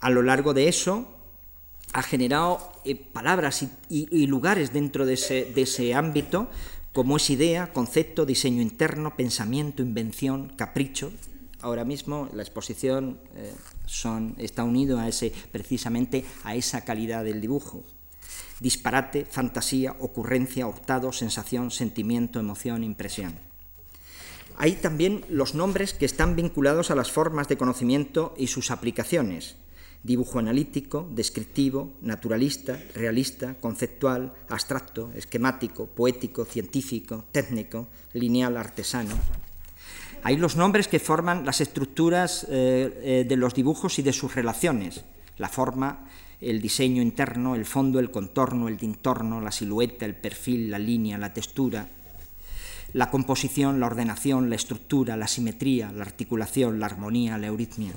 [0.00, 1.06] A lo largo de eso
[1.92, 6.48] ha generado eh, palabras y, lugares dentro de ese, de ese ámbito
[6.92, 11.10] como es idea, concepto, diseño interno, pensamiento, invención, capricho,
[11.62, 13.54] ahora mismo la exposición eh,
[13.92, 17.84] son, está unido a ese, precisamente a esa calidad del dibujo.
[18.58, 23.34] Disparate, fantasía, ocurrencia, hurtado, sensación, sentimiento, emoción, impresión.
[24.56, 29.56] Hay también los nombres que están vinculados a las formas de conocimiento y sus aplicaciones.
[30.02, 39.16] Dibujo analítico, descriptivo, naturalista, realista, conceptual, abstracto, esquemático, poético, científico, técnico, lineal, artesano,
[40.22, 44.34] hay los nombres que forman las estructuras eh, eh, de los dibujos y de sus
[44.34, 45.04] relaciones,
[45.38, 46.06] la forma,
[46.40, 51.18] el diseño interno, el fondo, el contorno, el entorno, la silueta, el perfil, la línea,
[51.18, 51.88] la textura,
[52.92, 57.92] la composición, la ordenación, la estructura, la simetría, la articulación, la armonía, la euritmia.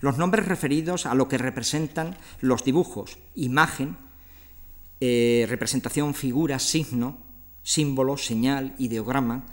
[0.00, 3.96] Los nombres referidos a lo que representan los dibujos, imagen,
[5.00, 7.18] eh, representación, figura, signo,
[7.62, 9.44] símbolo, señal, ideograma,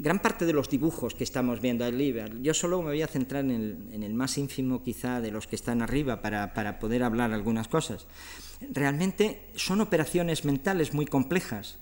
[0.00, 3.44] gran parte de los dibujos que estamos viendo ahí, yo solo me voy a centrar
[3.44, 8.06] en el, más ínfimo quizá de los que están arriba para, poder hablar algunas cosas.
[8.72, 11.78] Realmente son operaciones mentales muy complejas,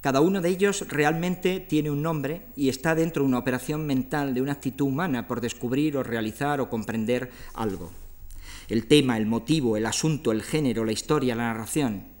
[0.00, 4.34] Cada uno de ellos realmente tiene un nombre y está dentro de una operación mental,
[4.34, 7.90] de una actitud humana por descubrir o realizar o comprender algo.
[8.68, 12.15] El tema, el motivo, el asunto, el género, la historia, la narración.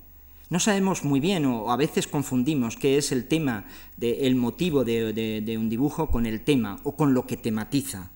[0.48, 3.66] No sabemos muy bien o a veces confundimos qué es el tema,
[4.00, 8.10] el motivo de, de, un dibujo con el tema o con lo que tematiza.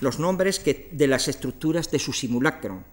[0.00, 2.84] Los nombres de las estructuras de su simulacro,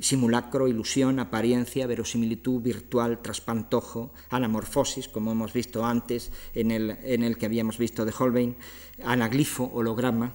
[0.00, 7.36] simulacro, ilusión, apariencia, verosimilitud, virtual, traspantojo, anamorfosis, como hemos visto antes en el, en el
[7.36, 8.56] que habíamos visto de Holbein,
[9.04, 10.32] anaglifo, holograma,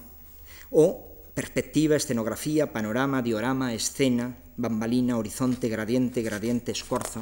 [0.70, 1.09] o
[1.40, 7.22] perspectiva, escenografía, panorama, diorama, escena, bambalina, horizonte, gradiente, gradiente, escorzo.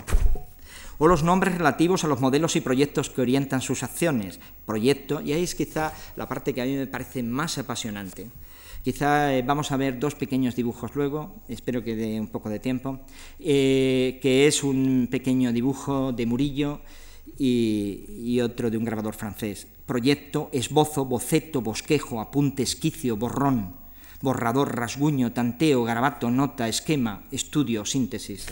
[0.98, 4.40] O los nombres relativos a los modelos y proyectos que orientan sus acciones.
[4.66, 8.32] Proyecto, y ahí es quizá la parte que a mí me parece más apasionante
[8.84, 12.60] Quizá eh, vamos a ver dos pequeños dibujos luego, espero que dé un poco de
[12.60, 13.02] tiempo,
[13.40, 16.82] eh, que es un pequeño dibujo de Murillo
[17.38, 19.68] y, otro de un grabador francés.
[19.86, 23.87] Proyecto, esbozo, boceto, bosquejo, apunte, esquicio, borrón,
[24.22, 28.48] borrador, rasguño, tanteo, garabato, nota, esquema, estudio, síntesis.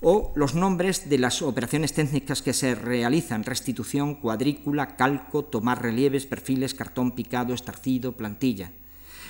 [0.00, 6.24] O los nombres de las operaciones técnicas que se realizan, restitución, cuadrícula, calco, tomar relieves,
[6.24, 8.72] perfiles, cartón picado, estarcido, plantilla.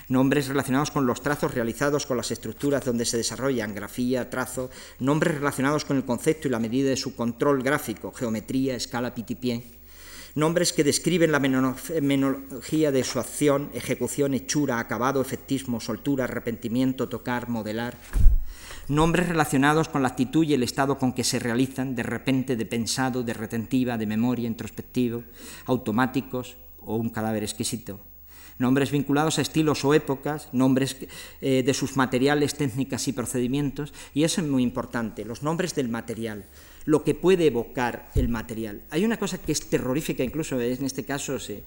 [0.09, 5.37] Nombres relacionados con los trazos realizados con las estructuras donde se desarrollan, grafía, trazo, nombres
[5.37, 9.80] relacionados con el concepto y la medida de su control gráfico, geometría, escala, pitipié,
[10.35, 17.49] nombres que describen la menología de su acción, ejecución, hechura, acabado, efectismo, soltura, arrepentimiento, tocar,
[17.49, 17.97] modelar,
[18.89, 22.67] nombres relacionados con la actitud y el estado con que se realizan, de repente, de
[22.67, 25.23] pensado, de retentiva, de memoria, introspectivo,
[25.67, 28.01] automáticos o un cadáver exquisito.
[28.59, 30.97] Nombres vinculados a estilos o épocas, nombres
[31.41, 35.89] eh, de sus materiales, técnicas y procedimientos, y eso es muy importante, los nombres del
[35.89, 36.45] material,
[36.85, 38.83] lo que puede evocar el material.
[38.91, 41.63] Hay una cosa que es terrorífica, incluso en este caso se,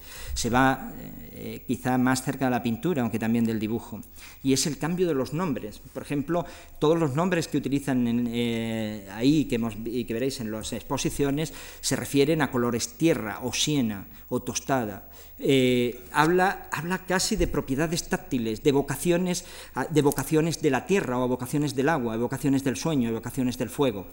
[0.50, 0.92] va
[1.32, 4.00] eh, quizá más cerca de la pintura, aunque también del dibujo,
[4.42, 5.80] y es el cambio de los nombres.
[5.92, 6.44] Por ejemplo,
[6.78, 11.96] todos los nombres que utilizan eh, ahí que y que veréis en las exposiciones se
[11.96, 18.62] refieren a colores tierra o siena o tostada eh, habla, habla casi de propiedades táctiles,
[18.62, 19.44] de vocaciones,
[19.90, 24.06] de vocaciones de la tierra o vocaciones del agua, vocaciones del sueño, vocaciones del fuego.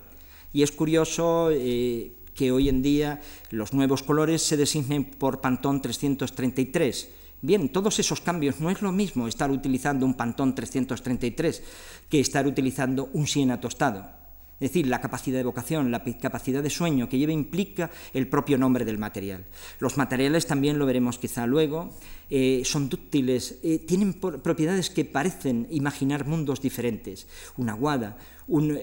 [0.54, 5.82] Y es curioso eh, que hoy en día los nuevos colores se designen por Pantón
[5.82, 7.10] 333.
[7.42, 11.64] Bien, todos esos cambios no es lo mismo estar utilizando un Pantón 333
[12.10, 14.21] que estar utilizando un Siena tostado.
[14.62, 18.60] Es decir, la capacidad de vocación, la capacidad de sueño que lleva implica el propio
[18.60, 19.44] nombre del material.
[19.80, 21.90] Los materiales también lo veremos quizá luego,
[22.30, 27.26] eh, son dúctiles, eh, tienen propiedades que parecen imaginar mundos diferentes.
[27.58, 28.18] Una guada,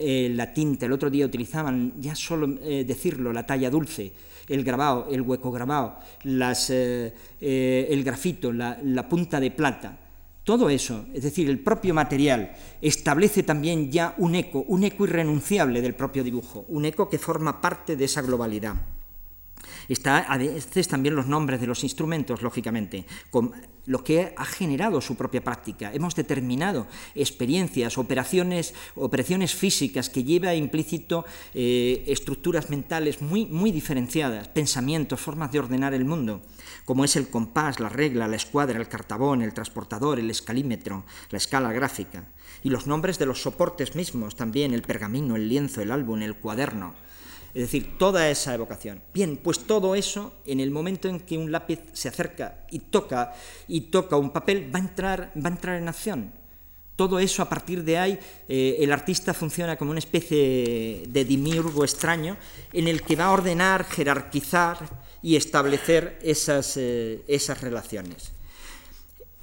[0.01, 4.11] eh, la tinta, el otro día utilizaban, ya solo decirlo, la talla dulce,
[4.49, 10.08] el grabado, el hueco grabado, el grafito, la punta de plata
[10.49, 15.83] todo eso, es decir, el propio material, establece también ya un eco, un eco irrenunciable
[15.83, 18.77] del propio dibujo, un eco que forma parte de esa globalidad.
[19.89, 23.53] Está a veces también los nombres de los instrumentos, lógicamente, con
[23.87, 25.93] lo que ha generado su propia práctica.
[25.95, 31.25] Hemos determinado experiencias, operaciones, operaciones físicas que lleva implícito
[31.55, 36.43] eh, estructuras mentales muy, muy diferenciadas, pensamientos, formas de ordenar el mundo
[36.89, 41.37] como es el compás, la regla, la escuadra, el cartabón, el transportador, el escalímetro, la
[41.37, 42.25] escala gráfica,
[42.63, 46.37] y los nombres de los soportes mismos también, el pergamino, el lienzo, el álbum, el
[46.37, 46.95] cuaderno.
[47.55, 49.03] Es decir, toda esa evocación.
[49.13, 53.35] Bien, pues todo eso, en el momento en que un lápiz se acerca y toca
[53.67, 56.33] y toca un papel, va a entrar, va a entrar en acción.
[56.97, 61.85] Todo eso, a partir de ahí, eh, el artista funciona como una especie de dimiurgo
[61.85, 62.37] extraño
[62.73, 64.79] en el que va a ordenar, jerarquizar,
[65.23, 68.33] y establecer esas, eh, esas relaciones.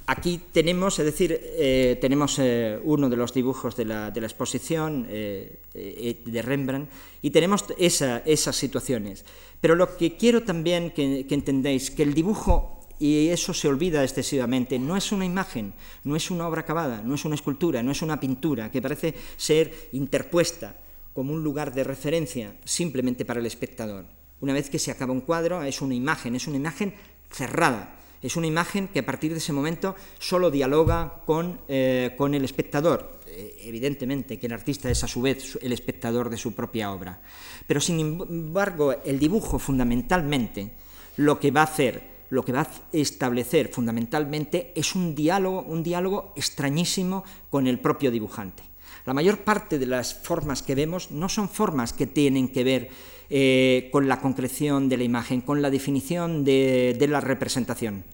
[0.08, 5.06] Aquí tenemos, es decir, eh, tenemos eh, uno de los dibujos de la, de exposición
[5.08, 6.90] de Rembrandt
[7.22, 9.24] y tenemos esas situaciones.
[9.60, 14.02] Pero lo que quiero también que, que entendéis, que el dibujo, y eso se olvida
[14.02, 17.90] excesivamente, no es una imagen, no es una obra acabada, no es una escultura, no
[17.90, 20.76] es una pintura que parece ser interpuesta
[21.12, 24.06] como un lugar de referencia simplemente para el espectador.
[24.40, 26.94] Una vez que se acaba un cuadro, es una imagen, es una imagen
[27.30, 32.34] cerrada, es una imagen que a partir de ese momento solo dialoga con, eh, con
[32.34, 33.20] el espectador.
[33.26, 37.20] Eh, evidentemente que el artista es a su vez el espectador de su propia obra.
[37.66, 40.72] Pero sin embargo, el dibujo fundamentalmente
[41.16, 45.84] lo que va a hacer lo que va a establecer fundamentalmente es un diálogo, un
[45.84, 48.64] diálogo extrañísimo con el propio dibujante.
[49.04, 52.88] La mayor parte de las formas que vemos no son formas que tienen que ver
[53.30, 58.04] eh, con la concreción de la imagen, con la definición de, la representación.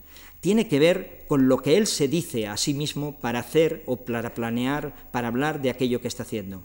[0.42, 3.98] Tiene que ver con lo que él se dice a sí mismo para hacer o
[4.04, 6.64] para planear, para hablar de aquello que está haciendo.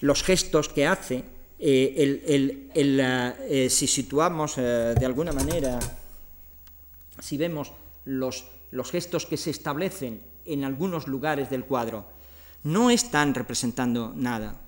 [0.00, 1.24] Los gestos que hace,
[1.58, 5.78] eh, eh, si situamos de alguna manera,
[7.20, 7.74] si vemos
[8.06, 12.06] los gestos que se establecen en algunos lugares del cuadro,
[12.62, 14.58] no están representando nada,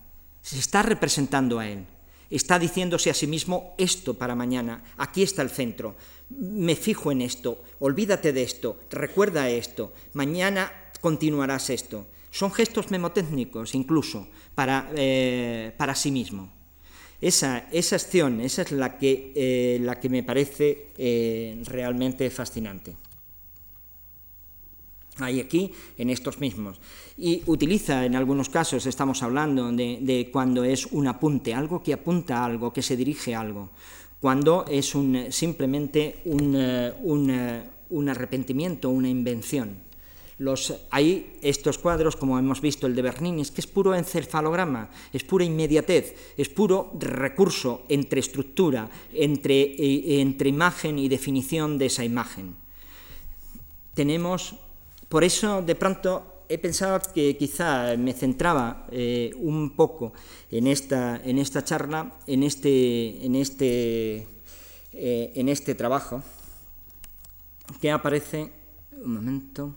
[0.42, 1.86] se está representando a él.
[2.32, 5.96] Está diciéndose a sí mismo esto para mañana, aquí está el centro,
[6.30, 10.72] me fijo en esto, olvídate de esto, recuerda esto, mañana
[11.02, 12.06] continuarás esto.
[12.30, 16.50] Son gestos memotécnicos incluso para, eh, para sí mismo.
[17.20, 22.96] Esa, esa, acción, esa es la que, eh, la que me parece eh, realmente fascinante.
[25.22, 26.80] Hay aquí en estos mismos.
[27.16, 32.38] Y utiliza en algunos casos, estamos hablando de, cuando es un apunte, algo que apunta
[32.38, 33.70] a algo, que se dirige a algo,
[34.20, 39.92] cuando es un, simplemente un, eh, eh, un, arrepentimiento, una invención.
[40.38, 45.22] Los, hay estos cuadros, como hemos visto el de Bernini, que es puro encefalograma, es
[45.24, 52.04] pura inmediatez, es puro recurso entre estructura, entre, eh, entre imagen y definición de esa
[52.04, 52.56] imagen.
[53.94, 54.56] Tenemos
[55.12, 60.14] por eso, de pronto, he pensado que quizá me centraba eh, un poco
[60.50, 64.26] en esta, en esta charla, en este, en, este,
[64.94, 66.22] eh, en este trabajo,
[67.78, 68.50] que aparece,
[69.04, 69.74] un momento,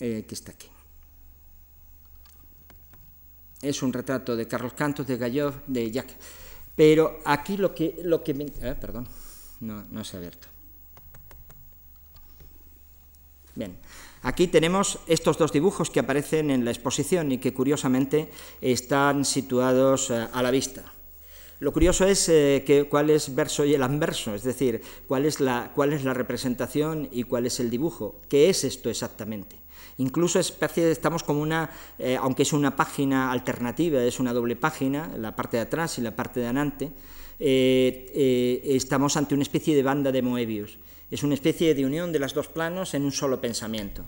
[0.00, 0.68] eh, que está aquí.
[3.62, 6.18] Es un retrato de Carlos Cantos, de Gallot, de Jacques.
[6.76, 8.44] Pero aquí lo que, lo que me...
[8.50, 9.08] perdón,
[9.60, 10.53] no, no se ha abierto.
[13.56, 13.76] Bien,
[14.22, 18.28] aquí tenemos estos dos dibujos que aparecen en la exposición y que curiosamente
[18.60, 20.82] están situados eh, a la vista.
[21.60, 25.38] Lo curioso es eh, que, cuál es verso y el anverso, es decir, cuál es,
[25.38, 28.20] la, cuál es la representación y cuál es el dibujo.
[28.28, 29.56] ¿Qué es esto exactamente?
[29.98, 35.12] Incluso especie, estamos como una, eh, aunque es una página alternativa, es una doble página,
[35.16, 36.90] la parte de atrás y la parte de adelante,
[37.38, 40.78] estamos ante una especie de banda de Moebius.
[41.14, 44.04] Es una especie de unión de los dos planos en un solo pensamiento.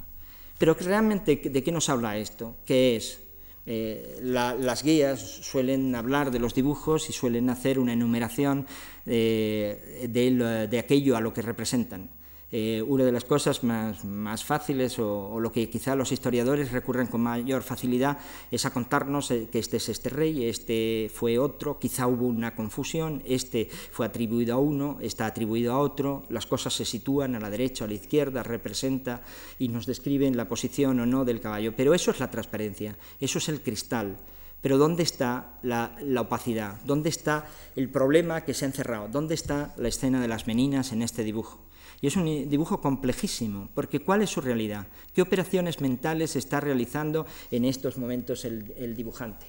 [0.58, 2.56] Pero realmente, ¿de qué nos habla esto?
[2.66, 3.20] ¿Qué es?
[3.64, 8.66] Eh, las guías suelen hablar de los dibujos y suelen hacer una enumeración
[9.04, 12.10] de, de aquello a lo que representan.
[12.58, 17.20] Eh, una de las cosas más, fáciles o, lo que quizá los historiadores recurren con
[17.20, 18.16] mayor facilidad
[18.50, 22.54] es a contarnos eh, que este es este rey, este fue otro, quizá hubo una
[22.54, 27.40] confusión, este fue atribuido a uno, está atribuido a otro, las cosas se sitúan a
[27.40, 29.22] la derecha o a la izquierda, representa
[29.58, 31.76] y nos describen la posición o no del caballo.
[31.76, 34.16] Pero eso es la transparencia, eso es el cristal.
[34.62, 36.80] Pero ¿dónde está la, la, opacidad?
[36.86, 39.08] ¿Dónde está el problema que se ha encerrado?
[39.08, 41.66] ¿Dónde está la escena de las meninas en este dibujo?
[42.00, 44.86] Y es un dibujo complejísimo, porque ¿cuál es su realidad?
[45.14, 49.46] ¿Qué operaciones mentales está realizando en estos momentos el, dibujante?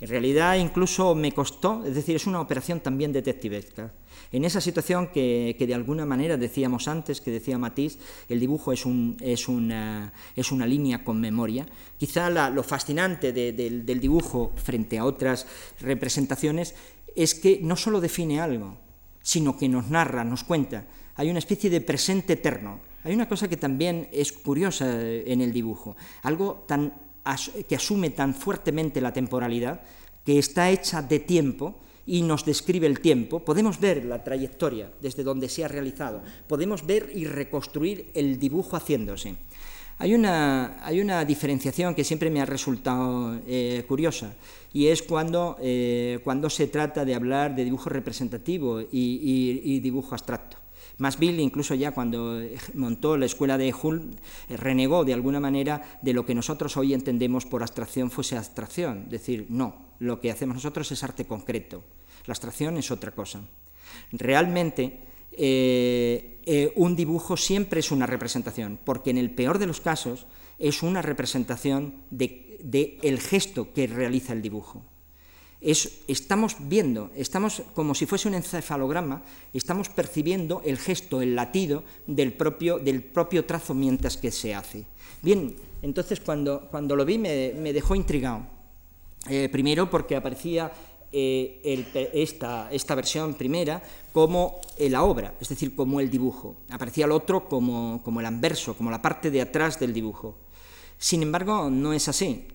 [0.00, 3.92] En realidad incluso me costó, es decir, es una operación también detectivesca.
[4.32, 7.98] En esa situación que, de alguna manera decíamos antes, que decía Matisse,
[8.28, 11.66] el dibujo es, un, es, una, es una, línea con memoria,
[11.98, 15.46] quizá lo fascinante del dibujo frente a otras
[15.80, 16.74] representaciones
[17.14, 18.76] es que no solo define algo,
[19.22, 20.86] sino que nos narra, nos cuenta
[21.16, 22.80] hay una especie de presente eterno.
[23.04, 26.92] Hay una cosa que también es curiosa en el dibujo, algo tan,
[27.68, 29.80] que asume tan fuertemente la temporalidad,
[30.24, 35.22] que está hecha de tiempo y nos describe el tiempo, podemos ver la trayectoria desde
[35.22, 39.36] donde se ha realizado, podemos ver y reconstruir el dibujo haciéndose.
[39.98, 44.34] Hay una, diferenciación que siempre me ha resultado eh, curiosa
[44.72, 45.02] y es
[45.62, 50.65] eh, cuando se trata de hablar de dibujo representativo y dibujo abstracto.
[50.98, 52.40] Masville, incluso ya cuando
[52.74, 54.10] montó la escuela de Hull,
[54.48, 59.02] eh, renegó de alguna manera de lo que nosotros hoy entendemos por abstracción fuese abstracción.
[59.04, 61.84] Es decir, no, lo que hacemos nosotros es arte concreto.
[62.26, 63.42] La abstracción es otra cosa.
[64.12, 65.00] Realmente,
[65.32, 70.26] eh, eh, un dibujo siempre es una representación, porque en el peor de los casos
[70.58, 74.82] es una representación del de el gesto que realiza el dibujo
[75.66, 82.32] estamos viendo, estamos como si fuese un encefalograma, estamos percibiendo el gesto, el latido del
[82.32, 84.84] propio, del propio trazo mientras que se hace.
[85.22, 88.46] Bien, entonces cuando, cuando lo vi me, dejó intrigado.
[89.28, 90.70] Eh, primero porque aparecía
[91.10, 91.60] eh,
[92.14, 96.56] esta, esta, versión primera como la obra, es decir, como el dibujo.
[96.70, 100.36] Aparecía el otro como, como el anverso, como la parte de atrás del dibujo.
[100.96, 102.46] Sin embargo, no es así,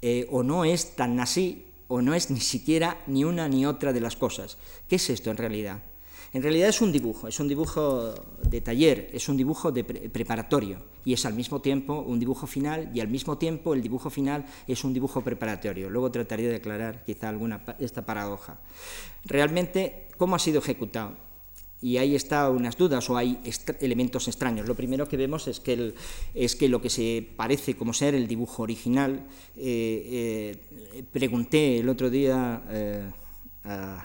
[0.00, 3.92] eh, o no es tan así o no es ni siquiera ni una ni otra
[3.92, 4.56] de las cosas.
[4.88, 5.82] ¿Qué es esto en realidad?
[6.34, 8.12] En realidad es un dibujo, es un dibujo
[8.42, 12.90] de taller, es un dibujo de preparatorio y es al mismo tiempo un dibujo final
[12.92, 15.88] y al mismo tiempo el dibujo final es un dibujo preparatorio.
[15.88, 18.58] Luego trataría de aclarar quizá alguna esta paradoja.
[19.24, 21.12] Realmente, ¿cómo ha sido ejecutado?
[21.80, 23.38] Y ahí está unas dudas o hay
[23.80, 24.66] elementos extraños.
[24.66, 25.94] Lo primero que vemos es que,
[26.34, 30.56] es que lo que se parece como ser el dibujo original, eh,
[30.94, 33.10] eh, pregunté el otro día eh,
[33.64, 34.04] a,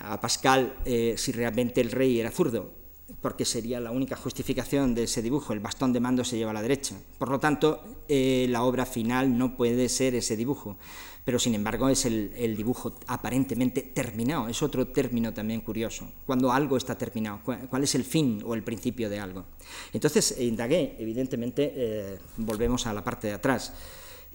[0.12, 2.72] a, Pascal si realmente el rey era zurdo,
[3.20, 6.54] porque sería la única justificación de ese dibujo, el bastón de mando se lleva a
[6.54, 6.96] la derecha.
[7.18, 10.78] Por lo tanto, la obra final no puede ser ese dibujo
[11.24, 16.76] pero sin embargo es el, dibujo aparentemente terminado, es otro término también curioso, cuando algo
[16.76, 19.44] está terminado, cuál, es el fin o el principio de algo.
[19.92, 23.72] Entonces, indagué, evidentemente, eh, volvemos a la parte de atrás,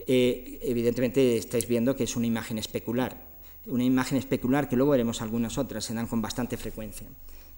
[0.08, 3.36] eh, evidentemente estáis viendo que es una imagen especular,
[3.68, 7.08] una imagen especular que luego veremos algunas otras, se dan con bastante frecuencia.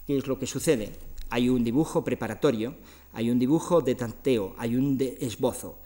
[0.06, 0.92] ¿Qué es lo que sucede?
[1.28, 2.76] Hay un dibujo preparatorio,
[3.12, 5.78] hay un dibujo de tanteo, hay un esbozo.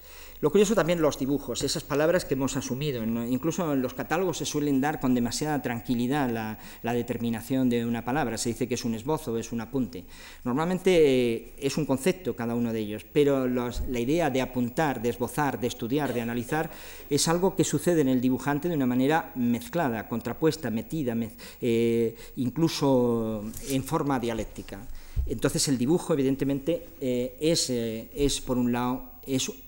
[0.42, 3.04] Lo curioso también los dibujos, esas palabras que hemos asumido.
[3.04, 8.36] Incluso en los catálogos se suelen dar con demasiada tranquilidad la, determinación de una palabra.
[8.36, 10.04] Se dice que es un esbozo, es un apunte.
[10.42, 15.10] Normalmente eh, es un concepto cada uno de ellos, pero la idea de apuntar, de
[15.10, 16.72] esbozar, de estudiar, de analizar,
[17.08, 21.16] es algo que sucede en el dibujante de una manera mezclada, contrapuesta, metida,
[21.60, 24.88] eh, incluso en forma dialéctica.
[25.24, 29.11] Entonces el dibujo, evidentemente, eh, es, es, por un lado,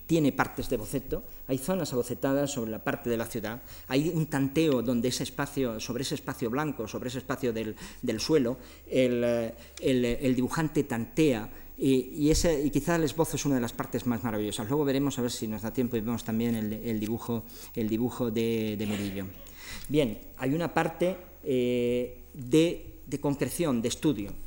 [0.06, 4.26] tiene partes de boceto, hay zonas abocetadas sobre la parte de la ciudad, hay un
[4.26, 7.76] tanteo donde ese espacio, sobre ese espacio blanco, sobre ese espacio del,
[8.18, 14.06] suelo, el, dibujante tantea y, ese, y quizá el esbozo es una de las partes
[14.06, 14.68] más maravillosas.
[14.68, 17.44] Luego veremos a ver si nos da tiempo y vemos también el, dibujo,
[17.74, 19.26] el dibujo de, Murillo.
[19.88, 24.43] Bien, hay una parte eh, de, de concreción, de estudio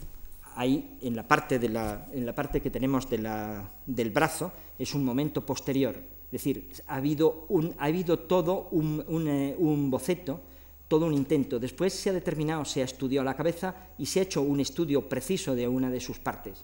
[0.58, 4.52] ahí en la parte, de la, en la parte que tenemos de la, del brazo
[4.78, 5.96] es un momento posterior.
[5.96, 10.42] Es decir, ha habido, un, ha habido todo un, eh, un, boceto,
[10.88, 11.60] todo un intento.
[11.60, 15.08] Después se ha determinado, se ha estudiado la cabeza y se ha hecho un estudio
[15.08, 16.64] preciso de una de sus partes.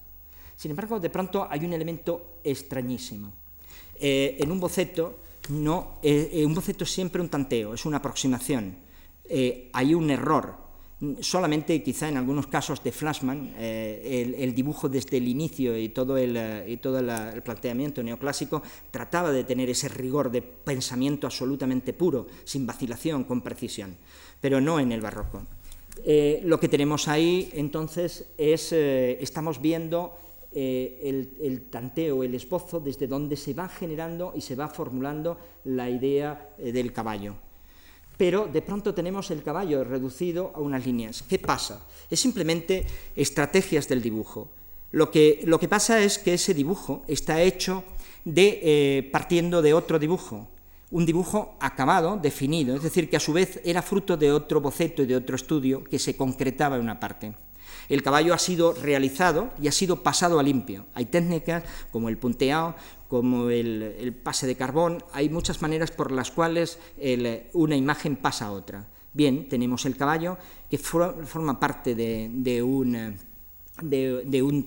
[0.56, 3.32] Sin embargo, de pronto hay un elemento extrañísimo.
[4.00, 5.20] Eh, en un boceto,
[5.50, 8.76] no, eh, un boceto es siempre un tanteo, es una aproximación.
[9.72, 10.63] hay un error,
[11.20, 16.18] solamente quizá en algunos casos de Flashman, eh, el, dibujo desde el inicio y todo,
[16.18, 22.28] el, eh, todo el planteamiento neoclásico trataba de tener ese rigor de pensamiento absolutamente puro,
[22.44, 23.96] sin vacilación, con precisión,
[24.40, 25.46] pero no en el barroco.
[26.06, 30.18] Eh, lo que tenemos ahí entonces es, estamos viendo
[30.52, 36.50] el, tanteo, el esbozo, desde donde se va generando y se va formulando la idea
[36.58, 37.36] del caballo
[38.18, 41.24] pero de pronto tenemos el caballo reducido a unas líneas.
[41.28, 41.86] ¿Qué pasa?
[42.10, 42.86] Es simplemente
[43.16, 44.50] estrategias del dibujo.
[44.92, 47.84] Lo que, lo que pasa es que ese dibujo está hecho
[48.26, 50.48] de, eh, partiendo de otro dibujo,
[50.92, 55.02] un dibujo acabado, definido, es decir, que a su vez era fruto de otro boceto
[55.02, 57.34] y de otro estudio que se concretaba en una parte.
[57.90, 60.86] El caballo ha sido realizado y ha sido pasado a limpio.
[60.94, 62.76] Hay técnicas como el punteado,
[63.08, 66.80] como el, pase de carbón, hay muchas maneras por las cuales
[67.54, 68.88] una imagen pasa a otra.
[69.14, 70.38] Bien, tenemos el caballo
[70.70, 73.20] que forma parte de, un,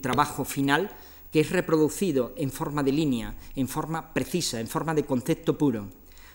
[0.01, 0.91] plazo final
[1.33, 5.89] que es reproducido en forma de línea, en forma precisa, en forma de concepto puro.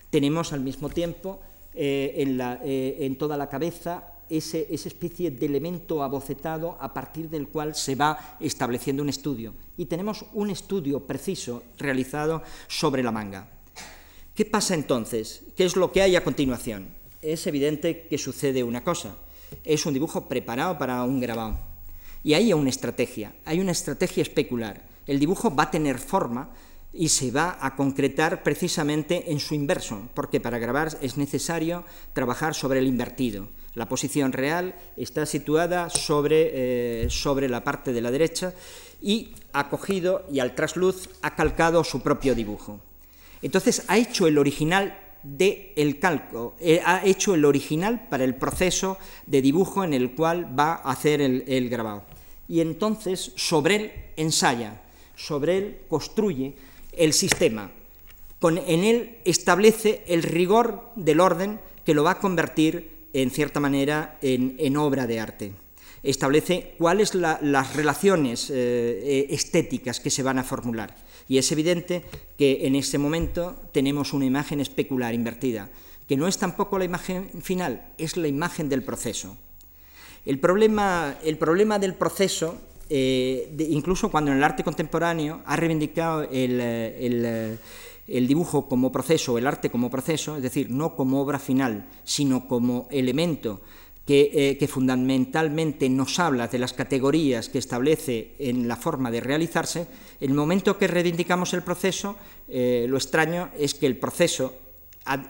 [0.09, 1.39] Tenemos al mismo tiempo
[1.73, 4.03] eh, eh, en, toda la cabeza
[4.37, 9.53] ese, esa especie de elemento abocetado a partir del cual se va estableciendo un estudio.
[9.77, 13.49] Y tenemos un estudio preciso realizado sobre la manga.
[14.33, 15.43] ¿Qué pasa entonces?
[15.55, 16.87] ¿Qué es lo que hay a continuación?
[17.21, 19.17] Es evidente que sucede una cosa.
[19.65, 21.59] Es un dibujo preparado para un grabado.
[22.23, 24.81] Y hay una estrategia, hay una estrategia especular.
[25.07, 26.51] El dibujo va a tener forma
[26.93, 32.53] y se va a concretar precisamente en su inverso, porque para grabar es necesario trabajar
[32.53, 33.47] sobre el invertido.
[33.73, 38.53] La posición real está situada sobre, eh, sobre la parte de la derecha
[39.01, 42.79] y ha cogido y al trasluz ha calcado su propio dibujo.
[43.41, 48.35] Entonces ha hecho el original de el calco, eh, ha hecho el original para el
[48.35, 52.03] proceso de dibujo en el cual va a hacer el, el grabado.
[52.49, 54.81] Y entonces sobre él ensaya,
[55.15, 56.55] sobre él construye
[56.91, 57.71] el sistema.
[58.39, 63.59] Con, en él establece el rigor del orden que lo va a convertir en cierta
[63.59, 65.51] manera, en, obra de arte.
[66.03, 70.95] Establece cuáles son las relaciones eh, eh, estéticas que se van a formular.
[71.27, 72.03] Y es evidente
[72.37, 75.69] que en ese momento tenemos una imagen especular invertida.
[76.07, 79.37] que no es tampoco la imagen final, es la imagen del proceso.
[80.25, 82.59] El problema, el problema del proceso,
[82.89, 87.57] eh, incluso cuando en el arte contemporáneo ha reivindicado el,
[88.07, 92.87] dibujo como proceso, el arte como proceso, es decir, no como obra final, sino como
[92.91, 93.61] elemento
[94.05, 99.87] que, eh, fundamentalmente nos habla de las categorías que establece en la forma de realizarse,
[100.19, 102.15] el momento que reivindicamos el proceso,
[102.49, 104.53] eh, lo extraño es que el proceso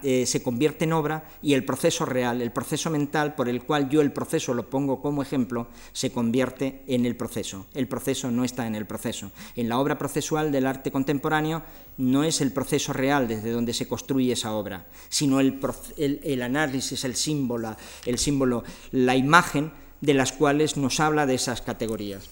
[0.03, 3.89] eh, se convierte en obra y el proceso real, el proceso mental por el cual
[3.89, 7.67] yo el proceso lo pongo como ejemplo, se convierte en el proceso.
[7.73, 9.31] El proceso no está en el proceso.
[9.55, 11.63] En la obra procesual del arte contemporáneo
[11.97, 17.15] no es el proceso real desde donde se construye esa obra, sino el, análisis, el
[17.15, 22.29] símbolo, el símbolo, la imagen de las cuales nos habla de esas categorías.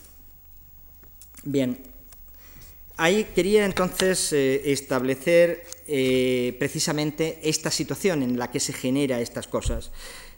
[1.44, 1.80] Bien,
[3.02, 9.48] Ahí quería entonces eh, establecer eh, precisamente esta situación en la que se genera estas
[9.48, 9.92] cosas.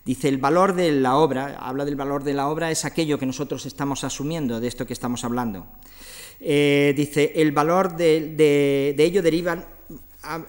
[0.06, 3.26] Dice, el valor de la obra, habla del valor de la obra, es aquello que
[3.26, 5.68] nosotros estamos asumiendo de esto que estamos hablando.
[6.40, 9.66] Eh, dice, el valor de, de ello derivan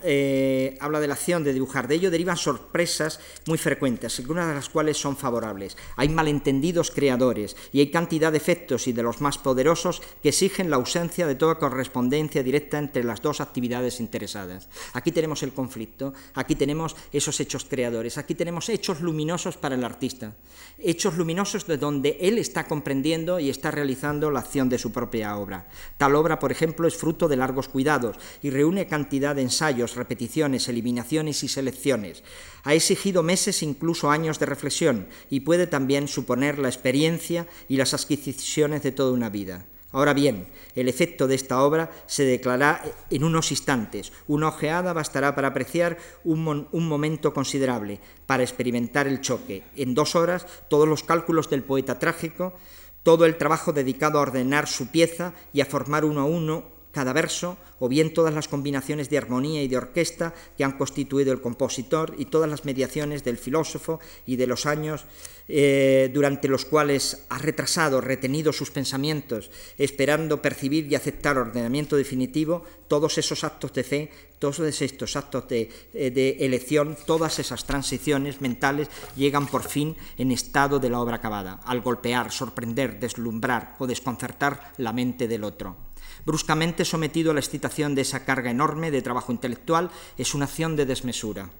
[0.02, 1.88] eh, habla de la acción de dibujar.
[1.88, 5.78] De ello derivan sorpresas muy frecuentes, algunas de las cuales son favorables.
[5.96, 10.68] Hay malentendidos creadores y hay cantidad de efectos y de los más poderosos que exigen
[10.68, 14.68] la ausencia de toda correspondencia directa entre las dos actividades interesadas.
[14.92, 19.84] Aquí tenemos el conflicto, aquí tenemos esos hechos creadores, aquí tenemos hechos luminosos para el
[19.84, 20.34] artista,
[20.78, 25.36] hechos luminosos de donde él está comprendiendo y está realizando la acción de su propia
[25.38, 25.66] obra.
[25.96, 30.68] Tal obra, por ejemplo, es fruto de largos cuidados y reúne cantidad de ensayos repeticiones,
[30.68, 32.24] eliminaciones y selecciones.
[32.64, 37.94] Ha exigido meses, incluso años de reflexión, y puede también suponer la experiencia y las
[37.94, 39.66] adquisiciones de toda una vida.
[39.92, 44.10] Ahora bien, el efecto de esta obra se declarará en unos instantes.
[44.26, 49.64] Una ojeada bastará para apreciar un, momento considerable, para experimentar el choque.
[49.76, 52.54] En dos horas, todos los cálculos del poeta trágico,
[53.02, 57.12] todo el trabajo dedicado a ordenar su pieza y a formar uno a uno cada
[57.12, 61.40] verso, o bien todas las combinaciones de armonía y de orquesta que han constituido el
[61.40, 65.04] compositor y todas las mediaciones del filósofo y de los años
[65.48, 72.64] eh, durante los cuales ha retrasado, retenido sus pensamientos, esperando percibir y aceptar ordenamiento definitivo,
[72.86, 78.88] todos esos actos de fe, todos estos actos eh, de elección, todas esas transiciones mentales
[79.16, 84.72] llegan por fin en estado de la obra acabada, al golpear, sorprender, deslumbrar o desconcertar
[84.76, 85.91] la mente del otro
[86.24, 90.76] bruscamente sometido a la excitación de esa carga enorme de trabajo intelectual, es una acción
[90.76, 91.50] de desmesura.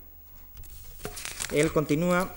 [1.52, 2.34] Él continúa,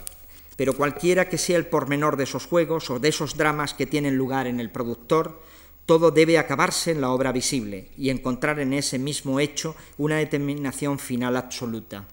[0.55, 4.17] pero cualquiera que sea el pormenor de esos juegos o de esos dramas que tienen
[4.17, 5.41] lugar en el productor,
[5.85, 10.97] todo debe acabarse en la obra visible y encontrar en ese mismo hecho una determinación
[10.97, 12.07] final absoluta.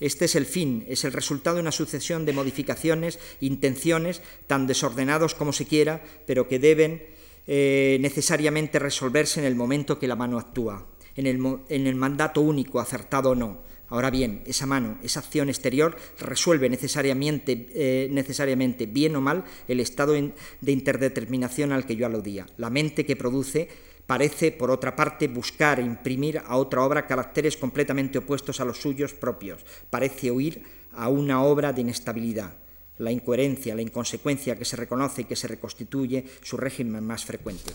[0.00, 5.34] Este es el fin, es el resultado de una sucesión de modificaciones, intenciones, tan desordenados
[5.34, 7.02] como se quiera, pero que deben
[7.50, 10.86] eh, necesariamente resolverse en el momento que la mano actúa,
[11.16, 13.62] en el, mandato único, acertado o no.
[13.88, 19.80] Ahora bien, esa mano, esa acción exterior, resuelve necesariamente, eh, necesariamente bien o mal el
[19.80, 22.46] estado de interdeterminación al que yo aludía.
[22.58, 23.68] La mente que produce
[24.06, 28.76] parece, por otra parte, buscar e imprimir a otra obra caracteres completamente opuestos a los
[28.76, 29.64] suyos propios.
[29.88, 32.52] Parece huir a una obra de inestabilidad
[32.98, 37.72] la incoherencia, la inconsecuencia que se reconoce y que se reconstituye su régimen más frecuente.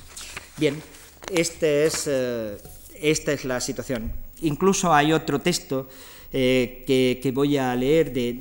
[0.57, 0.75] Bien,
[1.31, 2.57] este es, eh,
[2.99, 4.11] esta es la situación.
[4.41, 5.87] Incluso hay otro texto
[6.31, 8.33] eh, que, voy a leer de,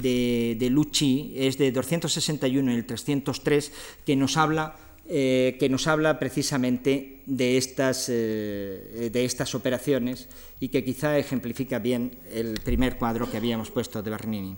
[0.59, 3.72] de, Lucci, es de 261 y el 303,
[4.05, 4.76] que nos habla
[5.14, 10.28] eh, que nos habla precisamente de estas, de estas operaciones
[10.61, 14.57] y que quizá ejemplifica bien el primer cuadro que habíamos puesto de Bernini.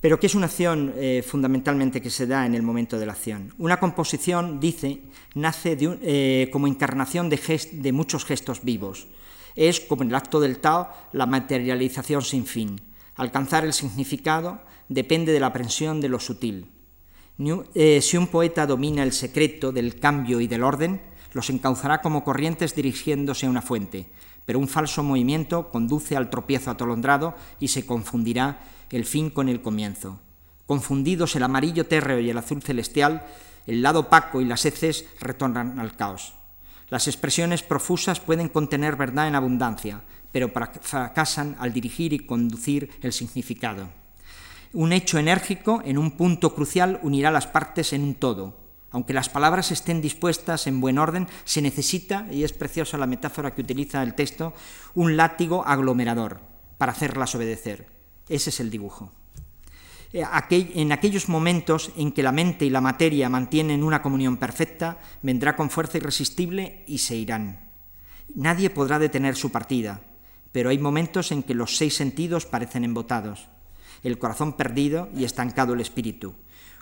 [0.00, 3.12] Pero ¿qué es una acción eh, fundamentalmente que se da en el momento de la
[3.12, 3.52] acción?
[3.58, 5.00] Una composición, dice,
[5.34, 9.08] nace eh, como encarnación de, muchos gestos vivos.
[9.56, 12.80] Es, como en el acto del Tao, la materialización sin fin.
[13.16, 16.66] Alcanzar el significado depende de la aprensión de lo sutil.
[17.74, 22.24] Eh, si un poeta domina el secreto del cambio y del orden, los encauzará como
[22.24, 24.06] corrientes dirigiéndose a una fuente,
[24.46, 28.60] pero un falso movimiento conduce al tropiezo atolondrado y se confundirá
[28.90, 30.20] el fin con el comienzo.
[30.66, 33.26] Confundidos el amarillo térreo y el azul celestial,
[33.66, 36.34] el lado opaco y las heces retornan al caos.
[36.88, 43.12] Las expresiones profusas pueden contener verdad en abundancia, pero fracasan al dirigir y conducir el
[43.12, 43.88] significado.
[44.72, 48.58] Un hecho enérgico en un punto crucial unirá las partes en un todo.
[48.92, 53.54] Aunque las palabras estén dispuestas en buen orden, se necesita, y es preciosa la metáfora
[53.54, 54.52] que utiliza el texto,
[54.94, 56.40] un látigo aglomerador
[56.76, 57.99] para hacerlas obedecer.
[58.30, 59.10] Ese es el dibujo.
[60.12, 64.98] Eh, en aquellos momentos en que la mente y la materia mantienen una comunión perfecta,
[65.20, 67.68] vendrá con fuerza irresistible y se irán.
[68.34, 70.00] Nadie podrá detener su partida,
[70.52, 73.48] pero hay momentos en que los seis sentidos parecen embotados,
[74.04, 76.34] el corazón perdido y estancado el espíritu.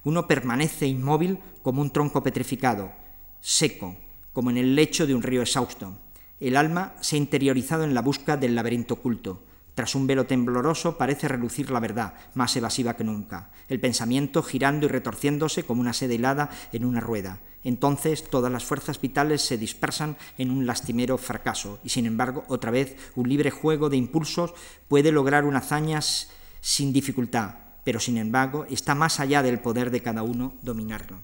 [0.05, 2.93] Uno permanece inmóvil como un tronco petrificado,
[3.41, 3.97] seco,
[4.35, 5.99] como en el lecho de un río exhausto.
[6.41, 9.48] El alma se ha interiorizado en la busca del laberinto oculto.
[9.79, 14.87] Tras un velo tembloroso parece relucir la verdad, más evasiva que nunca, el pensamiento girando
[14.87, 17.39] y retorciéndose como una sede helada en una rueda.
[17.63, 22.73] Entonces todas las fuerzas vitales se dispersan en un lastimero fracaso, y sin embargo, otra
[22.73, 24.53] vez, un libre juego de impulsos
[24.89, 26.01] puede lograr una hazaña
[26.61, 27.55] sin dificultad,
[27.85, 31.21] pero sin embargo está más allá del poder de cada uno dominarlo.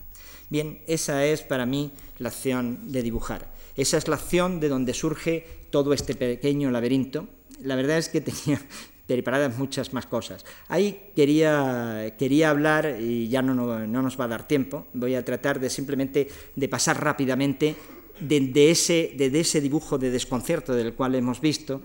[0.48, 3.52] Bien, esa es para mí la acción de dibujar.
[3.76, 7.26] Esa es la acción de donde surge todo este pequeño laberinto
[7.62, 8.61] la verdad es que tenía
[9.07, 10.44] preparadas muchas más cosas.
[10.68, 15.24] Ahí quería, quería hablar, y ya no, no, nos va a dar tiempo, voy a
[15.24, 17.76] tratar de simplemente de pasar rápidamente
[18.20, 21.82] de, ese, de, ese dibujo de desconcierto del cual hemos visto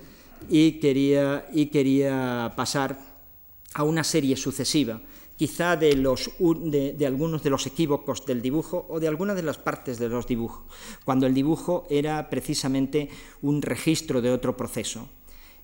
[0.48, 3.00] y quería, y quería pasar
[3.74, 5.02] a una serie sucesiva
[5.40, 9.58] quizá de, los, de, algunos de los equívocos del dibujo o de algunas de las
[9.58, 10.66] partes de los dibujos,
[11.06, 13.08] cuando el dibujo era precisamente
[13.42, 15.08] un registro de otro proceso.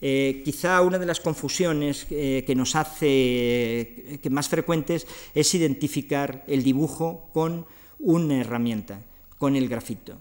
[0.01, 5.55] Eh, quizá una de las confusiones eh, que nos hace eh, que más frecuentes es
[5.55, 7.65] identificar el dibujo con
[7.99, 9.01] una herramienta,
[9.37, 10.15] con el grafito,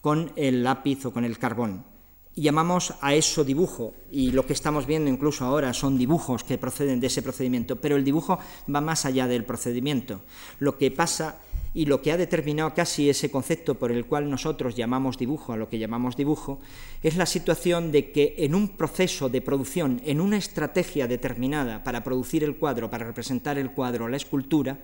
[0.00, 1.93] con el lápiz o con el carbón.
[2.36, 6.58] Y llamamos a eso dibujo, y lo que estamos viendo incluso ahora son dibujos que
[6.58, 8.38] proceden de ese procedimiento, pero el dibujo
[8.72, 10.22] va más allá del procedimiento.
[10.58, 11.38] Lo que pasa
[11.74, 15.56] y lo que ha determinado casi ese concepto por el cual nosotros llamamos dibujo a
[15.56, 16.60] lo que llamamos dibujo,
[17.02, 22.04] es la situación de que en un proceso de producción, en una estrategia determinada para
[22.04, 24.78] producir el cuadro, para representar el cuadro, la escultura,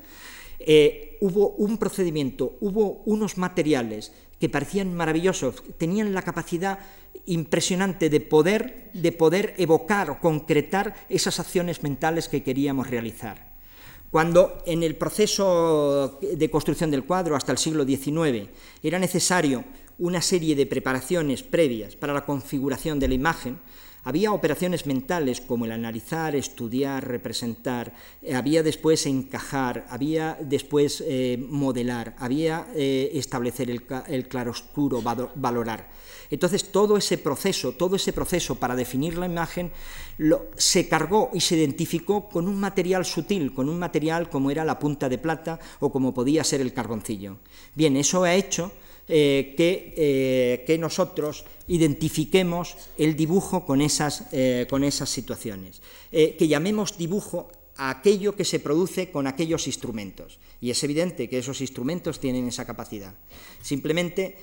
[0.58, 6.78] eh, hubo un procedimiento, hubo unos materiales que parecían maravillosos, tenían la capacidad
[7.26, 13.50] impresionante de poder, de poder evocar o concretar esas acciones mentales que queríamos realizar.
[14.10, 18.48] Cuando en el proceso de construcción del cuadro hasta el siglo XIX
[18.82, 19.64] era necesario
[19.98, 23.60] una serie de preparaciones previas para la configuración de la imagen,
[24.10, 31.38] había operaciones mentales como el analizar, estudiar, representar, eh, había después encajar, había después eh,
[31.48, 35.88] modelar, había eh, establecer el, el claroscuro, valorar.
[36.28, 39.70] Entonces todo ese proceso, todo ese proceso para definir la imagen
[40.56, 44.78] se cargó y se identificó con un material sutil, con un material como era la
[44.78, 47.38] punta de plata o como podía ser el carboncillo.
[47.76, 48.72] Bien, eso ha hecho
[49.12, 56.96] eh, eh, que, nosotros identifiquemos el dibujo con esas, eh, con esas situaciones, que llamemos
[56.96, 60.38] dibujo a aquello que se produce con aquellos instrumentos.
[60.60, 63.14] Y es evidente que esos instrumentos tienen esa capacidad.
[63.60, 64.36] Simplemente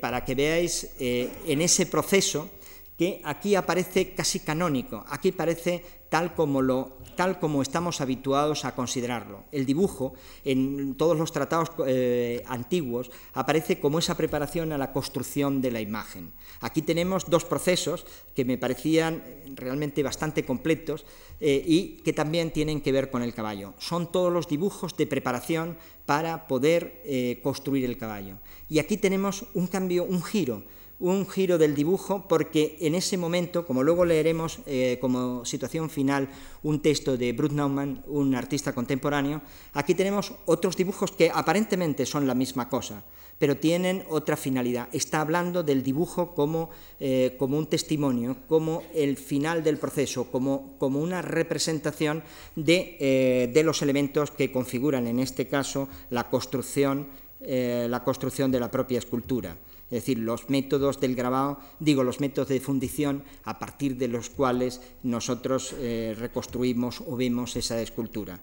[0.00, 2.50] para que veáis en ese proceso
[2.98, 8.74] que aquí aparece casi canónico, aquí parece tal como, lo, tal como estamos habituados a
[8.74, 9.44] considerarlo.
[9.52, 15.62] El dibujo, en todos los tratados eh, antiguos, aparece como esa preparación a la construcción
[15.62, 16.32] de la imagen.
[16.60, 19.22] Aquí tenemos dos procesos que me parecían
[19.54, 21.04] realmente bastante completos
[21.38, 23.74] eh, y que también tienen que ver con el caballo.
[23.78, 28.38] Son todos los dibujos de preparación para poder eh, construir el caballo.
[28.68, 30.64] Y aquí tenemos un cambio, un giro
[31.00, 36.28] un giro del dibujo porque en ese momento, como luego leeremos eh, como situación final
[36.62, 39.40] un texto de Brut Naumann, un artista contemporáneo,
[39.74, 43.04] aquí tenemos otros dibujos que aparentemente son la misma cosa,
[43.38, 44.88] pero tienen otra finalidad.
[44.92, 50.76] Está hablando del dibujo como, eh, como un testimonio, como el final del proceso, como,
[50.78, 52.24] como una representación
[52.56, 57.06] de, eh, de, los elementos que configuran, en este caso, la construcción,
[57.40, 59.56] la construcción de la propia escultura
[59.90, 64.28] es decir, los métodos del grabado, digo, los métodos de fundición a partir de los
[64.28, 68.38] cuales nosotros eh, reconstruimos o vemos esa escultura.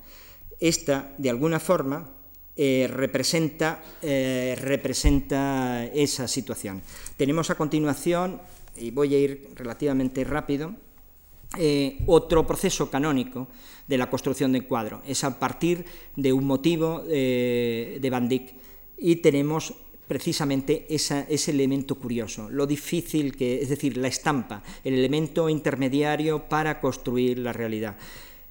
[0.60, 2.10] Esta, de alguna forma,
[2.56, 6.82] eh, representa, eh, representa esa situación.
[7.16, 8.42] Tenemos a continuación,
[8.76, 10.74] y voy a ir relativamente rápido,
[12.08, 13.48] otro proceso canónico
[13.88, 15.02] de la construcción del cuadro.
[15.06, 15.86] Es a partir
[16.18, 18.54] de un motivo de Van Dyck
[18.98, 19.74] y tenemos
[20.08, 26.80] precisamente ese elemento curioso, lo difícil que es decir, la estampa, el elemento intermediario para
[26.80, 27.98] construir la realidad.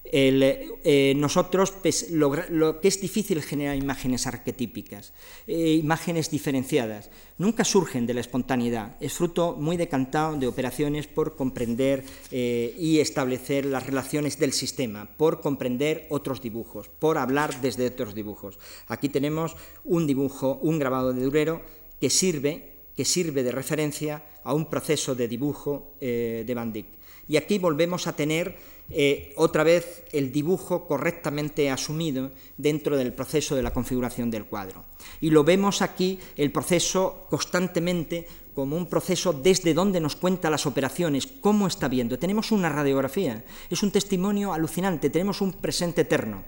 [0.07, 1.75] Eh, nosotros,
[2.11, 5.15] lo, que es difícil generar imágenes arquetípicas,
[5.47, 11.37] eh, imágenes diferenciadas, nunca surgen de la espontaneidad, es fruto muy decantado de operaciones por
[11.37, 17.87] comprender eh, y establecer las relaciones del sistema, por comprender otros dibujos, por hablar desde
[17.87, 18.59] otros dibujos.
[18.89, 21.63] Aquí tenemos un dibujo, un grabado de Durero
[21.99, 26.87] que sirve, que sirve de referencia a un proceso de dibujo de Van Dyck.
[27.27, 28.57] Y aquí volvemos a tener
[28.91, 34.85] eh, otra vez el dibujo correctamente asumido dentro del proceso de la configuración del cuadro.
[35.21, 40.65] Y lo vemos aquí, el proceso constantemente como un proceso desde donde nos cuenta las
[40.67, 42.19] operaciones, cómo está viendo.
[42.19, 46.45] Tenemos una radiografía, es un testimonio alucinante, tenemos un presente eterno.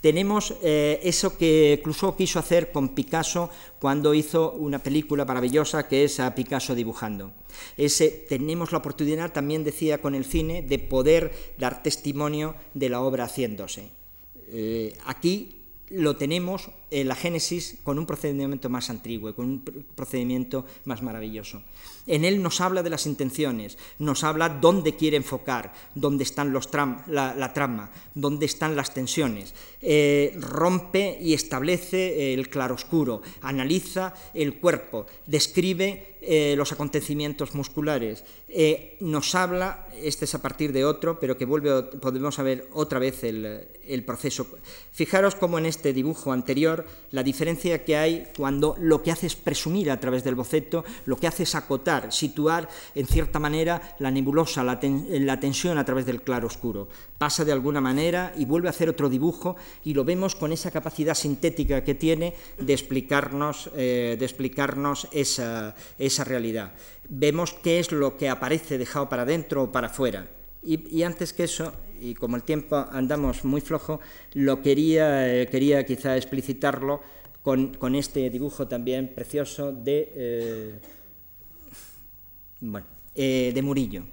[0.00, 6.04] Tenemos eh, eso que Clouseau quiso hacer con Picasso cuando hizo una película maravillosa que
[6.04, 7.32] es a Picasso dibujando.
[7.76, 13.00] Ese, tenemos la oportunidad, también decía con el cine, de poder dar testimonio de la
[13.00, 13.90] obra haciéndose.
[14.50, 15.58] Eh, aquí
[15.90, 21.62] lo tenemos en la Génesis con un procedimiento más antiguo, con un procedimiento más maravilloso.
[22.08, 26.68] En él nos habla de las intenciones, nos habla dónde quiere enfocar, dónde están los
[27.06, 29.54] la, trama, dónde están las tensiones.
[29.80, 38.96] Eh, rompe y establece el claroscuro, analiza el cuerpo, describe eh, los acontecimientos musculares, eh,
[39.00, 43.22] nos habla, este es a partir de otro, pero que vuelve, podemos ver otra vez
[43.22, 44.46] el, el proceso.
[44.92, 49.36] Fijaros cómo en este dibujo anterior la diferencia que hay cuando lo que hace es
[49.36, 54.10] presumir a través del boceto, lo que hace es acotar, situar en cierta manera la
[54.10, 56.88] nebulosa, la, tensión a través del claro oscuro.
[57.18, 60.70] Pasa de alguna manera y vuelve a hacer otro dibujo y lo vemos con esa
[60.70, 66.72] capacidad sintética que tiene de explicarnos, eh, explicarnos esa, esa realidad.
[67.08, 70.28] Vemos qué es lo que aparece dejado para adentro o para afuera.
[70.62, 74.00] y, antes que eso, y como el tiempo andamos muy flojo,
[74.34, 77.00] lo quería, eh, quería quizá explicitarlo
[77.42, 80.80] con, con, este dibujo también precioso de, eh,
[83.14, 84.04] eh, de Murillo.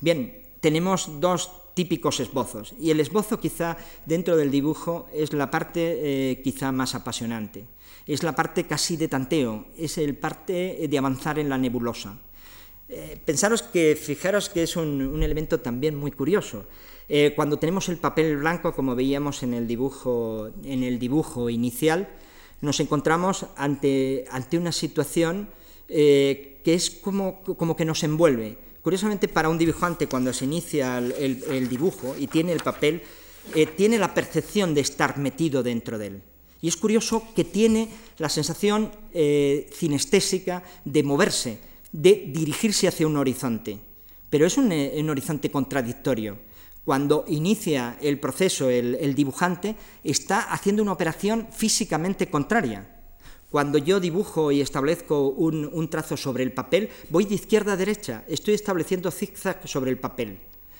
[0.00, 6.38] Bien, tenemos dos típicos esbozos, y el esbozo quizá dentro del dibujo es la parte
[6.44, 7.64] quizá más apasionante,
[8.06, 12.18] es la parte casi de tanteo, es el parte de avanzar en la nebulosa.
[13.24, 16.66] pensaros que, fijaros que es un, un elemento también muy curioso,
[17.14, 22.08] eh, cuando tenemos el papel blanco, como veíamos en el dibujo, en el dibujo inicial,
[22.60, 25.50] nos encontramos ante, ante una situación
[25.92, 28.56] eh, que es como, como, que nos envuelve.
[28.82, 33.02] Curiosamente, para un dibujante, cuando se inicia el, dibujo y tiene el papel,
[33.54, 36.22] eh, tiene la percepción de estar metido dentro de él.
[36.60, 37.88] Y es curioso que tiene
[38.18, 41.58] la sensación cinestésica de moverse,
[41.90, 43.78] de dirigirse hacia un horizonte.
[44.30, 46.38] Pero es un horizonte contradictorio
[46.84, 53.01] cuando inicia el proceso el, dibujante, está haciendo una operación físicamente contraria.
[53.52, 58.24] Cuando yo dibujo y establezco un, trazo sobre el papel, voy de izquierda a derecha,
[58.26, 60.38] estoy estableciendo zigzag sobre el papel.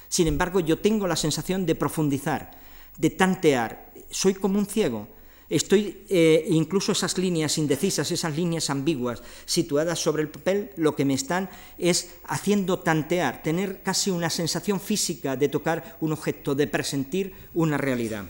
[0.08, 2.50] Sin embargo, yo tengo la sensación de profundizar,
[2.96, 5.06] de tantear, soy como un ciego,
[5.50, 11.04] Estoy, eh, incluso esas líneas indecisas, esas líneas ambiguas situadas sobre el papel, lo que
[11.04, 16.68] me están es haciendo tantear, tener casi una sensación física de tocar un objeto, de
[16.68, 18.24] presentir una realidad.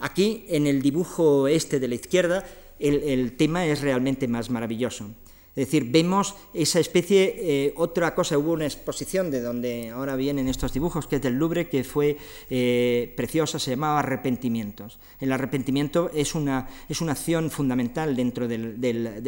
[0.00, 2.44] Aquí, en el dibujo este de la izquierda,
[2.78, 5.10] el tema es realmente más maravilloso.
[5.56, 10.48] Es decir, vemos esa especie, eh, otra cosa, hubo una exposición de donde ahora vienen
[10.48, 12.18] estos dibujos, que es del Louvre, que fue
[12.50, 14.98] eh, preciosa, se llamaba Arrepentimientos.
[15.18, 18.58] El arrepentimiento es una, es una acción fundamental dentro de,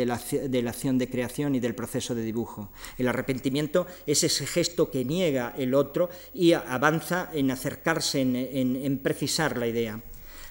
[0.05, 0.15] la,
[0.69, 2.73] acción de creación y del proceso de dibujo.
[2.99, 9.57] El arrepentimiento es ese gesto que niega el otro y avanza en acercarse, en precisar
[9.57, 10.03] la idea.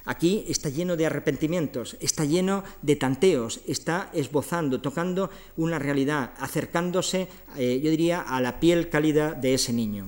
[0.08, 7.28] Aquí está lleno de arrepentimientos, está lleno de tanteos, está esbozando, tocando una realidad, acercándose,
[7.58, 10.06] eh, yo diría, a la piel cálida de ese niño.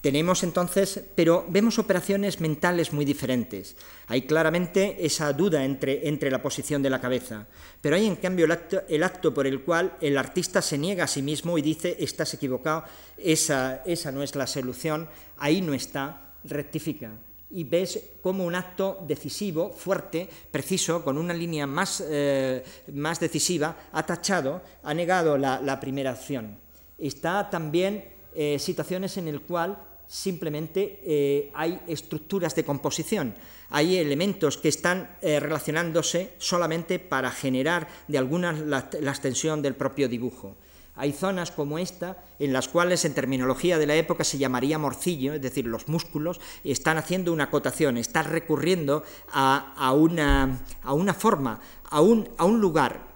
[0.00, 3.76] Tenemos entonces, pero vemos operaciones mentales muy diferentes.
[4.08, 7.46] Hay claramente esa duda entre, entre la posición de la cabeza,
[7.80, 11.04] pero hay en cambio el acto, el acto, por el cual el artista se niega
[11.04, 12.82] a sí mismo y dice, estás equivocado,
[13.16, 17.12] esa, esa no es la solución, ahí no está, rectifica
[17.50, 23.76] y ves como un acto decisivo, fuerte, preciso, con una línea más, eh, más decisiva,
[23.92, 26.58] ha tachado, ha negado la, primera acción.
[26.98, 29.76] Está también eh, situaciones en las cuales
[30.08, 33.34] simplemente eh, hay estructuras de composición,
[33.70, 40.08] hay elementos que están relacionándose solamente para generar de alguna la, la extensión del propio
[40.08, 40.56] dibujo.
[40.96, 45.34] Hay zonas como esta en las cuales en terminología de la época se llamaría morcillo,
[45.34, 51.60] es decir, los músculos están haciendo una acotación, están recurriendo a, una, a una, forma,
[51.90, 53.08] a un, a un lugar,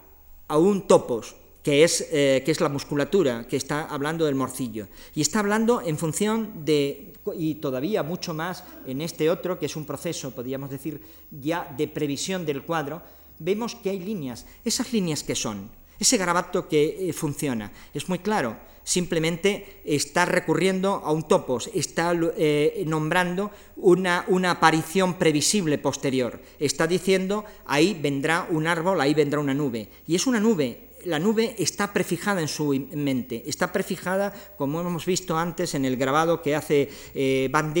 [0.47, 4.87] a un topos, que es, eh, que es, la musculatura, que está hablando del morcillo.
[5.15, 9.75] Y está hablando en función de, y todavía mucho más en este otro, que es
[9.75, 11.01] un proceso, podríamos decir,
[11.31, 13.01] ya de previsión del cuadro,
[13.39, 14.45] vemos que hay líneas.
[14.63, 15.80] ¿Esas líneas que son?
[16.01, 17.71] Ese garabato que eh, funciona.
[17.93, 18.57] Es muy claro.
[18.83, 26.41] Simplemente está recurriendo a un topos, está eh, nombrando una, una, aparición previsible posterior.
[26.57, 29.89] Está diciendo, ahí vendrá un árbol, ahí vendrá una nube.
[30.07, 35.05] Y es una nube la nube está prefijada en su mente, está prefijada, como hemos
[35.05, 37.73] visto antes en el grabado que hace eh, Van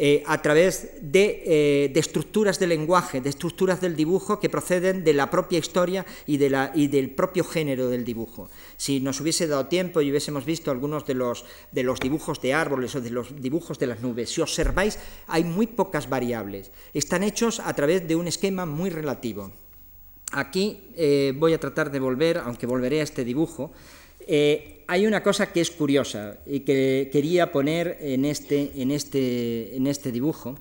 [0.00, 5.14] eh, a través eh, de, estructuras del lenguaje, de estructuras del dibujo que proceden de
[5.14, 8.50] la propia historia y, de y, del propio género del dibujo.
[8.76, 12.54] Si nos hubiese dado tiempo y hubiésemos visto algunos de los, de los dibujos de
[12.54, 16.70] árboles o de los dibujos de las nubes, si observáis, hay muy pocas variables.
[16.94, 19.52] Están hechos a través de un esquema muy relativo.
[20.32, 23.72] Aquí eh, voy a tratar de volver, aunque volveré a este dibujo.
[24.26, 29.74] Eh, hay una cosa que es curiosa y que quería poner en este, en este,
[29.74, 30.58] en este dibujo,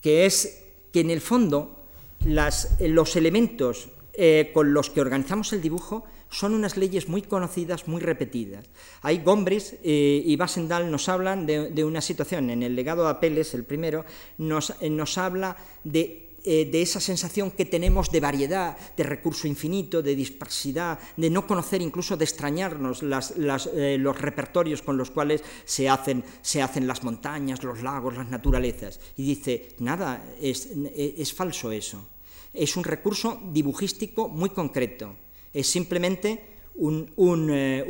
[0.00, 0.62] que es
[0.92, 1.84] que en el fondo
[2.24, 8.00] los elementos eh, con los que organizamos el dibujo son unas leyes muy conocidas, muy
[8.00, 8.66] repetidas.
[9.02, 13.62] Hay Gombris y Basendal nos hablan de, una situación, en el legado de Apeles, el
[13.62, 14.04] primero,
[14.38, 20.02] nos, nos habla de eh, de esa sensación que tenemos de variedad, de recurso infinito,
[20.02, 25.88] de dispersidad, de no conocer, incluso de extrañarnos eh, los repertorios con los cuales se
[25.88, 29.00] hacen, se hacen las montañas, los lagos, las naturalezas.
[29.16, 32.06] Y dice, nada, es, es falso eso.
[32.52, 35.16] Es un recurso dibujístico muy concreto.
[35.50, 36.44] Es simplemente
[36.76, 37.84] eh,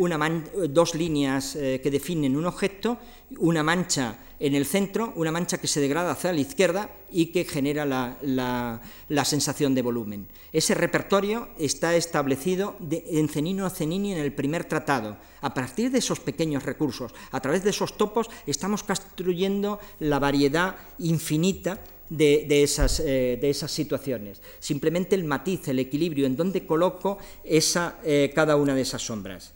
[0.70, 2.98] dos líneas que definen un objeto,
[3.38, 7.46] una mancha en el centro, una mancha que se degrada hacia la izquierda y que
[7.46, 10.28] genera la, sensación de volumen.
[10.52, 15.16] Ese repertorio está establecido en Cenino a Cenini en el primer tratado.
[15.40, 20.76] A partir de esos pequeños recursos, a través de esos topos, estamos construyendo la variedad
[20.98, 21.80] infinita
[22.10, 24.42] de, esas, eh, de, esas, situaciones.
[24.60, 29.54] Simplemente el matiz, el equilibrio, en dónde coloco esa, eh, cada una de esas sombras.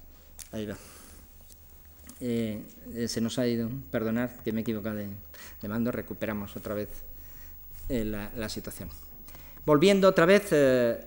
[0.50, 0.78] Ahí va.
[2.20, 2.62] Eh,
[3.06, 6.88] se nos ha ido, perdonad que me he equivocado de, mando, recuperamos otra vez
[7.88, 8.88] la, situación.
[9.64, 10.52] Volviendo otra vez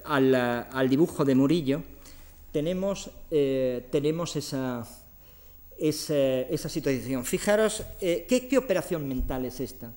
[0.06, 1.84] al, dibujo de Murillo,
[2.52, 4.88] tenemos, tenemos esa,
[5.78, 7.26] esa, situación.
[7.26, 9.92] Fijaros, ¿qué, ¿qué operación mental es esta?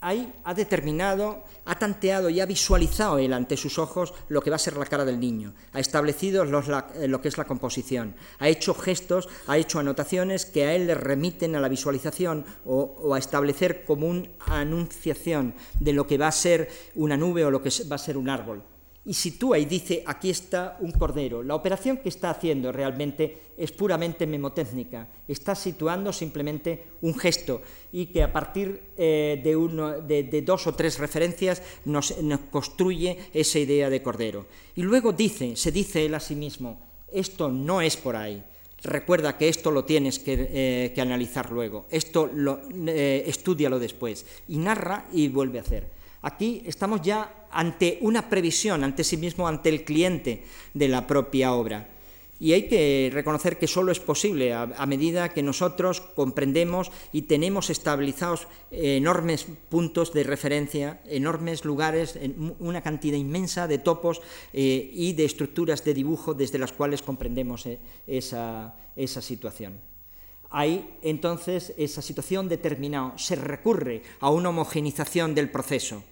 [0.00, 4.56] Ahí ha determinado, ha tanteado y ha visualizado él ante sus ojos lo que va
[4.56, 8.48] a ser la cara del niño, ha establecido eh, lo que es la composición, ha
[8.48, 13.18] hecho gestos, ha hecho anotaciones que a él le remiten a la visualización o, a
[13.18, 17.70] establecer como una anunciación de lo que va a ser una nube o lo que
[17.90, 18.62] va a ser un árbol
[19.08, 21.42] y sitúa y dice, aquí está un cordero.
[21.42, 28.12] La operación que está haciendo realmente es puramente memotécnica, está situando simplemente un gesto y
[28.12, 32.12] que a partir eh, de, dos o tres referencias nos,
[32.50, 34.44] construye esa idea de cordero.
[34.76, 36.78] Y luego dice, se dice él a sí mismo,
[37.10, 38.44] esto no es por ahí.
[38.82, 44.26] Recuerda que esto lo tienes que, eh, analizar luego, esto lo, eh, estudialo después.
[44.48, 45.96] Y narra y vuelve a hacer.
[46.20, 50.44] Aquí estamos ya ante una previsión, ante sí mismo, ante el cliente
[50.74, 51.88] de la propia obra.
[52.40, 57.68] Y hay que reconocer que solo es posible a, medida que nosotros comprendemos y tenemos
[57.68, 62.16] estabilizados enormes puntos de referencia, enormes lugares,
[62.60, 64.20] una cantidad inmensa de topos
[64.52, 69.80] eh, y de estructuras de dibujo desde las cuales comprendemos eh, esa, esa situación.
[70.50, 76.04] Hay entonces esa situación determinada, se recurre a una homogenización del proceso,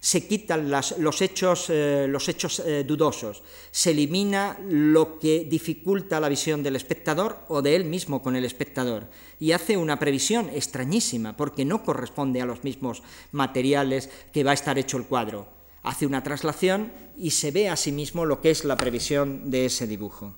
[0.00, 6.30] se quitan los hechos, eh, los hechos eh, dudosos, se elimina lo que dificulta la
[6.30, 11.36] visión del espectador o de él mismo con el espectador y hace una previsión extrañísima
[11.36, 15.46] porque no corresponde a los mismos materiales que va a estar hecho el cuadro.
[15.82, 19.66] Hace una traslación y se ve a sí mismo lo que es la previsión de
[19.66, 20.34] ese dibujo.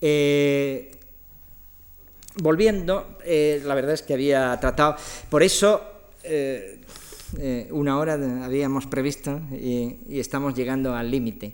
[0.00, 0.90] Eh,
[2.36, 4.96] volviendo, la verdad es que había tratado,
[5.30, 5.82] por eso
[7.38, 8.14] eh, una hora
[8.44, 11.52] habíamos previsto y, estamos llegando al límite.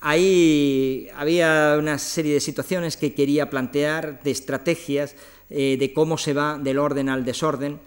[0.00, 5.14] Ahí había una serie de situaciones que quería plantear, de estrategias,
[5.48, 7.80] de cómo se va del orden al desorden,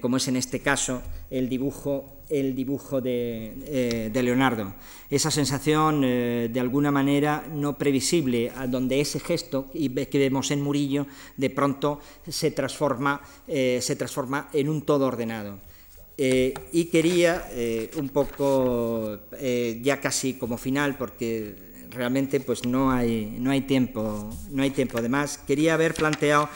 [0.00, 4.74] como es en este caso el dibujo el dibujo de, eh, Leonardo.
[5.10, 11.06] Esa sensación, eh, de alguna manera, no previsible, donde ese gesto que vemos en Murillo,
[11.36, 15.58] de pronto se transforma, se transforma en un todo ordenado.
[16.16, 17.44] Y quería
[17.96, 19.18] un poco,
[19.82, 21.54] ya casi como final, porque
[21.90, 26.48] realmente pues no hay, no hay tiempo, no hay tiempo de más, quería haber planteado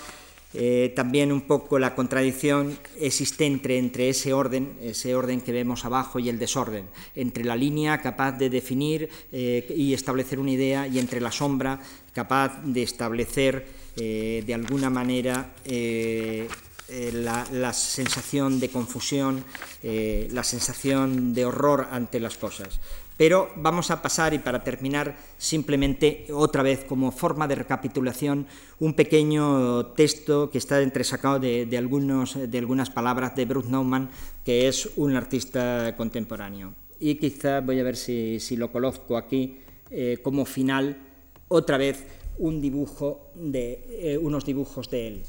[0.54, 6.18] eh, también un poco la contradicción existente entre ese orden, ese orden que vemos abajo
[6.18, 10.98] y el desorden, entre la línea capaz de definir eh, y establecer una idea y
[10.98, 11.80] entre la sombra
[12.14, 15.54] capaz de establecer eh, de alguna manera
[17.12, 19.44] la, la, sensación de confusión,
[19.82, 22.80] la sensación de horror ante las cosas.
[23.18, 28.46] Pero vamos a pasar, y para terminar, simplemente otra vez como forma de recapitulación,
[28.78, 34.08] un pequeño texto que está entresacado de, de, algunos, de algunas palabras de Bruce Nauman,
[34.44, 36.74] que es un artista contemporáneo.
[37.00, 39.58] Y quizá voy a ver si, si lo coloco aquí
[39.90, 40.96] eh, como final,
[41.48, 42.06] otra vez
[42.38, 45.24] un dibujo de, eh, unos dibujos de él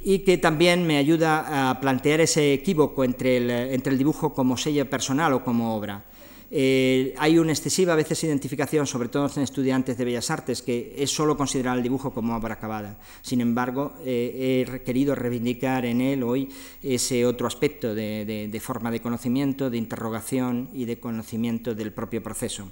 [0.00, 4.56] y que también me ayuda a plantear ese equívoco entre el, entre el dibujo como
[4.56, 6.04] sello personal o como obra.
[6.48, 10.94] Eh, hay una excesiva a veces identificación, sobre todo en estudiantes de Bellas Artes, que
[10.96, 12.98] es solo considerar el dibujo como obra acabada.
[13.22, 16.48] Sin embargo, eh, he querido reivindicar en él hoy
[16.82, 22.70] ese otro aspecto de forma de conocimiento, de interrogación y de conocimiento del propio proceso.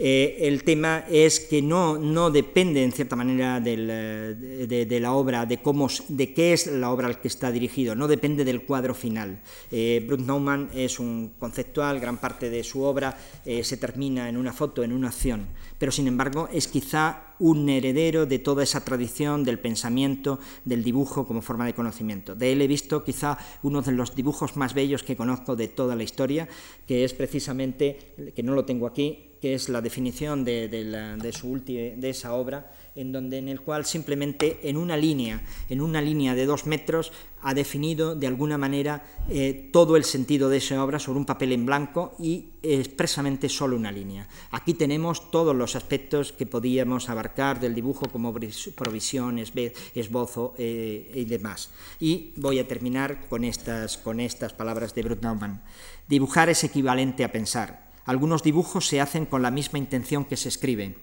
[0.00, 5.58] Eh, el tema es que no, no depende, en cierta manera, de, la obra, de,
[5.58, 9.40] cómo, de qué es la obra al que está dirigido, no depende del cuadro final.
[9.72, 14.36] Eh, Bruce Nauman es un conceptual, gran parte de su obra eh, se termina en
[14.36, 15.46] una foto, en una acción,
[15.78, 21.26] pero sin embargo es quizá un heredero de toda esa tradición del pensamiento, del dibujo
[21.26, 22.36] como forma de conocimiento.
[22.36, 25.96] De él he visto quizá uno de los dibujos más bellos que conozco de toda
[25.96, 26.48] la historia,
[26.86, 31.58] que es precisamente, que no lo tengo aquí, que es la definición de, de, su
[31.64, 36.34] de esa obra, en donde en el cual simplemente en una línea, en una línea
[36.34, 37.12] de dos metros,
[37.42, 41.52] ha definido de alguna manera eh, todo el sentido de esa obra sobre un papel
[41.52, 44.26] en blanco y expresamente solo una línea.
[44.50, 48.34] Aquí tenemos todos los aspectos que podíamos abarcar del dibujo como
[48.74, 51.70] provisión, esbozo eh, y demás.
[52.00, 55.62] Y voy a terminar con estas, con estas palabras de Brut Naumann.
[56.08, 57.87] Dibujar es equivalente a pensar.
[58.08, 60.96] Algunos dibujos se hacen con la misma intención que se escribe.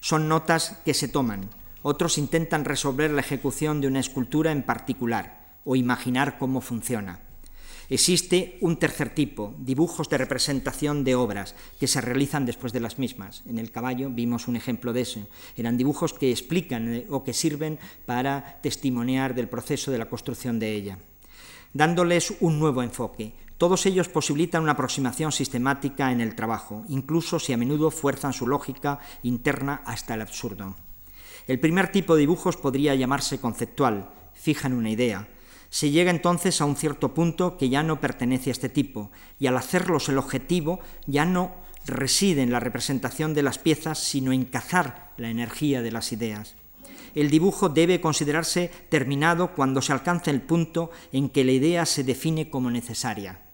[0.00, 1.48] Son notas que se toman.
[1.82, 7.20] Otros intentan resolver la ejecución de una escultura en particular o imaginar cómo funciona.
[7.88, 12.98] Existe un tercer tipo, dibujos de representación de obras que se realizan después de las
[12.98, 13.44] mismas.
[13.46, 15.28] En el caballo vimos un ejemplo de eso.
[15.56, 20.58] Eran dibujos que explican eh, o que sirven para testimoniar del proceso de la construcción
[20.58, 20.98] de ella,
[21.74, 27.52] dándoles un nuevo enfoque, todos ellos posibilitan una aproximación sistemática en el trabajo, incluso si
[27.52, 30.76] a menudo fuerzan su lógica interna hasta el absurdo.
[31.46, 35.28] El primer tipo de dibujos podría llamarse conceptual, fijan una idea.
[35.68, 39.46] Se llega entonces a un cierto punto que ya no pertenece a este tipo, y
[39.46, 41.54] al hacerlos el objetivo ya no
[41.84, 46.56] reside en la representación de las piezas, sino en cazar la energía de las ideas.
[47.14, 52.04] El dibujo debe considerarse terminado cuando se alcanza el punto en que la idea se
[52.04, 53.49] define como necesaria.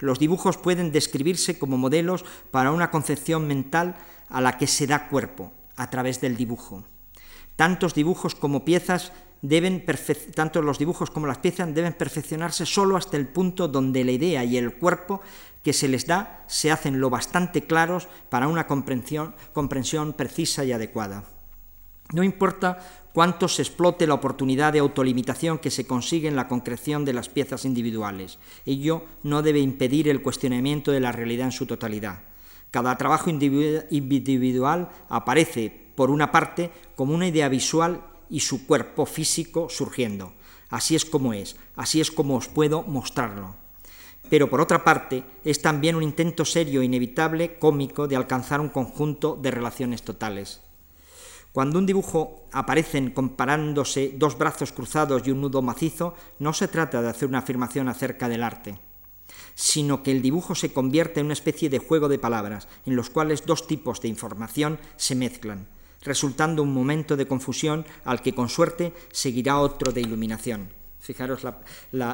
[0.00, 3.96] Los dibujos pueden describirse como modelos para una concepción mental
[4.28, 6.84] a la que se da cuerpo a través del dibujo.
[7.56, 9.84] Tantos dibujos como piezas deben
[10.34, 14.44] tanto los dibujos como las piezas deben perfeccionarse solo hasta el punto donde la idea
[14.44, 15.20] y el cuerpo
[15.62, 20.72] que se les da se hacen lo bastante claros para una comprensión, comprensión precisa y
[20.72, 21.24] adecuada.
[22.12, 27.04] No importa cuánto se explote la oportunidad de autolimitación que se consigue en la concreción
[27.04, 28.38] de las piezas individuales.
[28.66, 32.22] Ello no debe impedir el cuestionamiento de la realidad en su totalidad.
[32.70, 39.68] Cada trabajo individual aparece, por una parte, como una idea visual y su cuerpo físico
[39.68, 40.32] surgiendo.
[40.68, 43.56] Así es como es, así es como os puedo mostrarlo.
[44.28, 48.68] Pero por otra parte, es también un intento serio, e inevitable, cómico, de alcanzar un
[48.68, 50.60] conjunto de relaciones totales.
[51.52, 57.02] Cuando un dibujo aparecen comparándose dos brazos cruzados y un nudo macizo, no se trata
[57.02, 58.78] de hacer una afirmación acerca del arte,
[59.56, 63.10] sino que el dibujo se convierte en una especie de juego de palabras, en los
[63.10, 65.66] cuales dos tipos de información se mezclan,
[66.02, 70.70] resultando un momento de confusión al que con suerte seguirá otro de iluminación.
[71.00, 71.44] Fijaros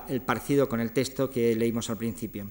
[0.08, 2.50] el parecido con el texto que leímos al principio.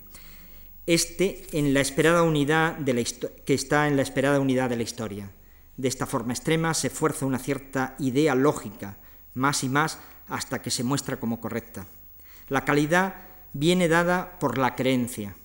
[0.85, 3.03] Este en la esperada unidad de la
[3.43, 5.31] que está en la esperada unidad de la historia.
[5.77, 8.97] De esta forma extrema se fuerza una cierta idea lógica,
[9.33, 11.87] más y más hasta que se muestra como correcta.
[12.47, 13.15] La calidad
[13.53, 15.35] viene dada por la creencia.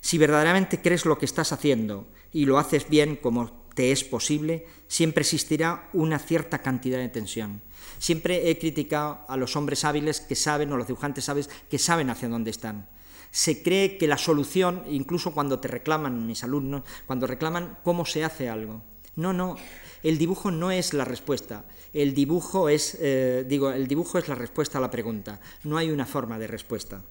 [0.00, 4.66] Si verdaderamente crees lo que estás haciendo y lo haces bien como te es posible,
[4.88, 7.62] siempre existirá una cierta cantidad de tensión.
[7.98, 12.10] Siempre he criticado a los hombres hábiles que saben, o los dibujantes hábiles que saben
[12.10, 12.88] hacia dónde están.
[13.30, 18.24] Se cree que la solución, incluso cuando te reclaman mis alumnos, cuando reclaman cómo se
[18.24, 18.82] hace algo.
[19.16, 19.56] No, no,
[20.02, 21.64] el dibujo no es la respuesta.
[21.92, 25.40] El dibujo es, eh, digo, el dibujo es la respuesta a la pregunta.
[25.64, 27.02] No hay una forma de respuesta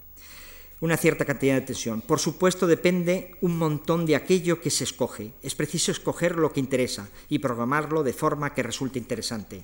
[0.81, 2.01] una cierta cantidad de tensión.
[2.01, 5.31] Por supuesto, depende un montón de aquello que se escoge.
[5.43, 9.63] Es preciso escoger lo que interesa y programarlo de forma que resulte interesante.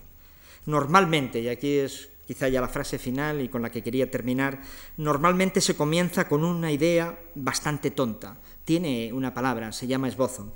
[0.67, 4.61] Normalmente, y aquí es quizá ya la frase final y con la que quería terminar,
[4.97, 8.37] normalmente se comienza con una idea bastante tonta.
[8.63, 10.53] Tiene una palabra, se llama esbozo,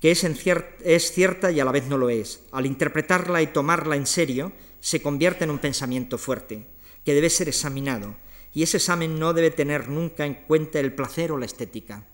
[0.00, 2.42] que es, cierta y a la vez no lo es.
[2.52, 6.66] Al interpretarla y tomarla en serio, se convierte en un pensamiento fuerte,
[7.04, 8.14] que debe ser examinado
[8.56, 12.06] y ese examen no debe tener nunca en cuenta el placer o la estética.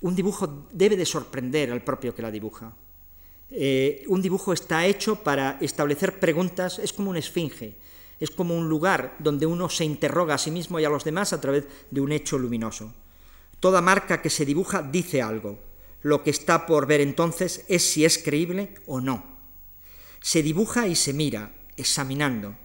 [0.00, 2.74] Un dibujo debe de sorprender al propio que la dibuja.
[3.48, 7.76] Eh, un dibujo está hecho para establecer preguntas, es como una esfinge,
[8.18, 11.32] es como un lugar donde uno se interroga a sí mismo y a los demás
[11.32, 12.92] a través de un hecho luminoso.
[13.60, 15.60] Toda marca que se dibuja dice algo.
[16.02, 19.24] Lo que está por ver entonces es si es creíble o no.
[20.20, 22.56] Se dibuja y se mira, examinando.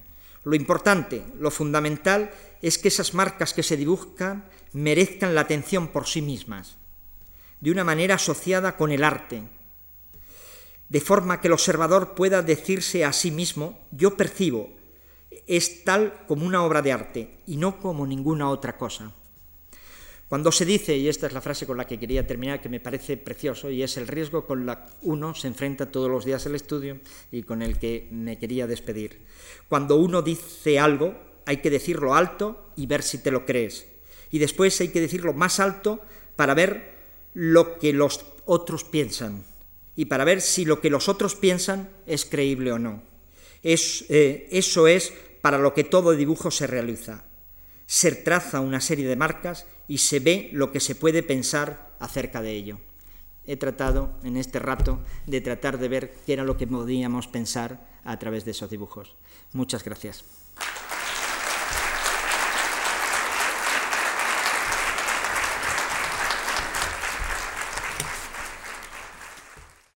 [0.43, 2.31] Lo importante, lo fundamental,
[2.61, 6.77] es que esas marcas que se dibujan merezcan la atención por sí mismas,
[7.59, 9.43] de una manera asociada con el arte,
[10.89, 14.69] de forma que el observador pueda decirse a sí mismo, yo percibo,
[15.47, 19.13] es tal como una obra de arte y no como ninguna otra cosa.
[20.31, 22.79] Cuando se dice, y esta es la frase con la que quería terminar, que me
[22.79, 26.45] parece precioso, y es el riesgo con la que uno se enfrenta todos los días
[26.45, 27.01] al estudio
[27.33, 29.23] y con el que me quería despedir.
[29.67, 33.87] Cuando uno dice algo, hay que decirlo alto y ver si te lo crees.
[34.29, 35.99] Y después hay que decirlo más alto
[36.37, 36.93] para ver
[37.33, 39.43] lo que los otros piensan
[39.97, 43.03] y para ver si lo que los otros piensan es creíble o no.
[43.63, 47.25] Es, eh, eso es para lo que todo dibujo se realiza.
[47.85, 52.41] Se traza una serie de marcas y se ve lo que se puede pensar acerca
[52.41, 52.79] de ello.
[53.45, 57.89] He tratado en este rato de tratar de ver qué era lo que podíamos pensar
[58.05, 59.17] a través de esos dibujos.
[59.51, 60.23] Muchas gracias.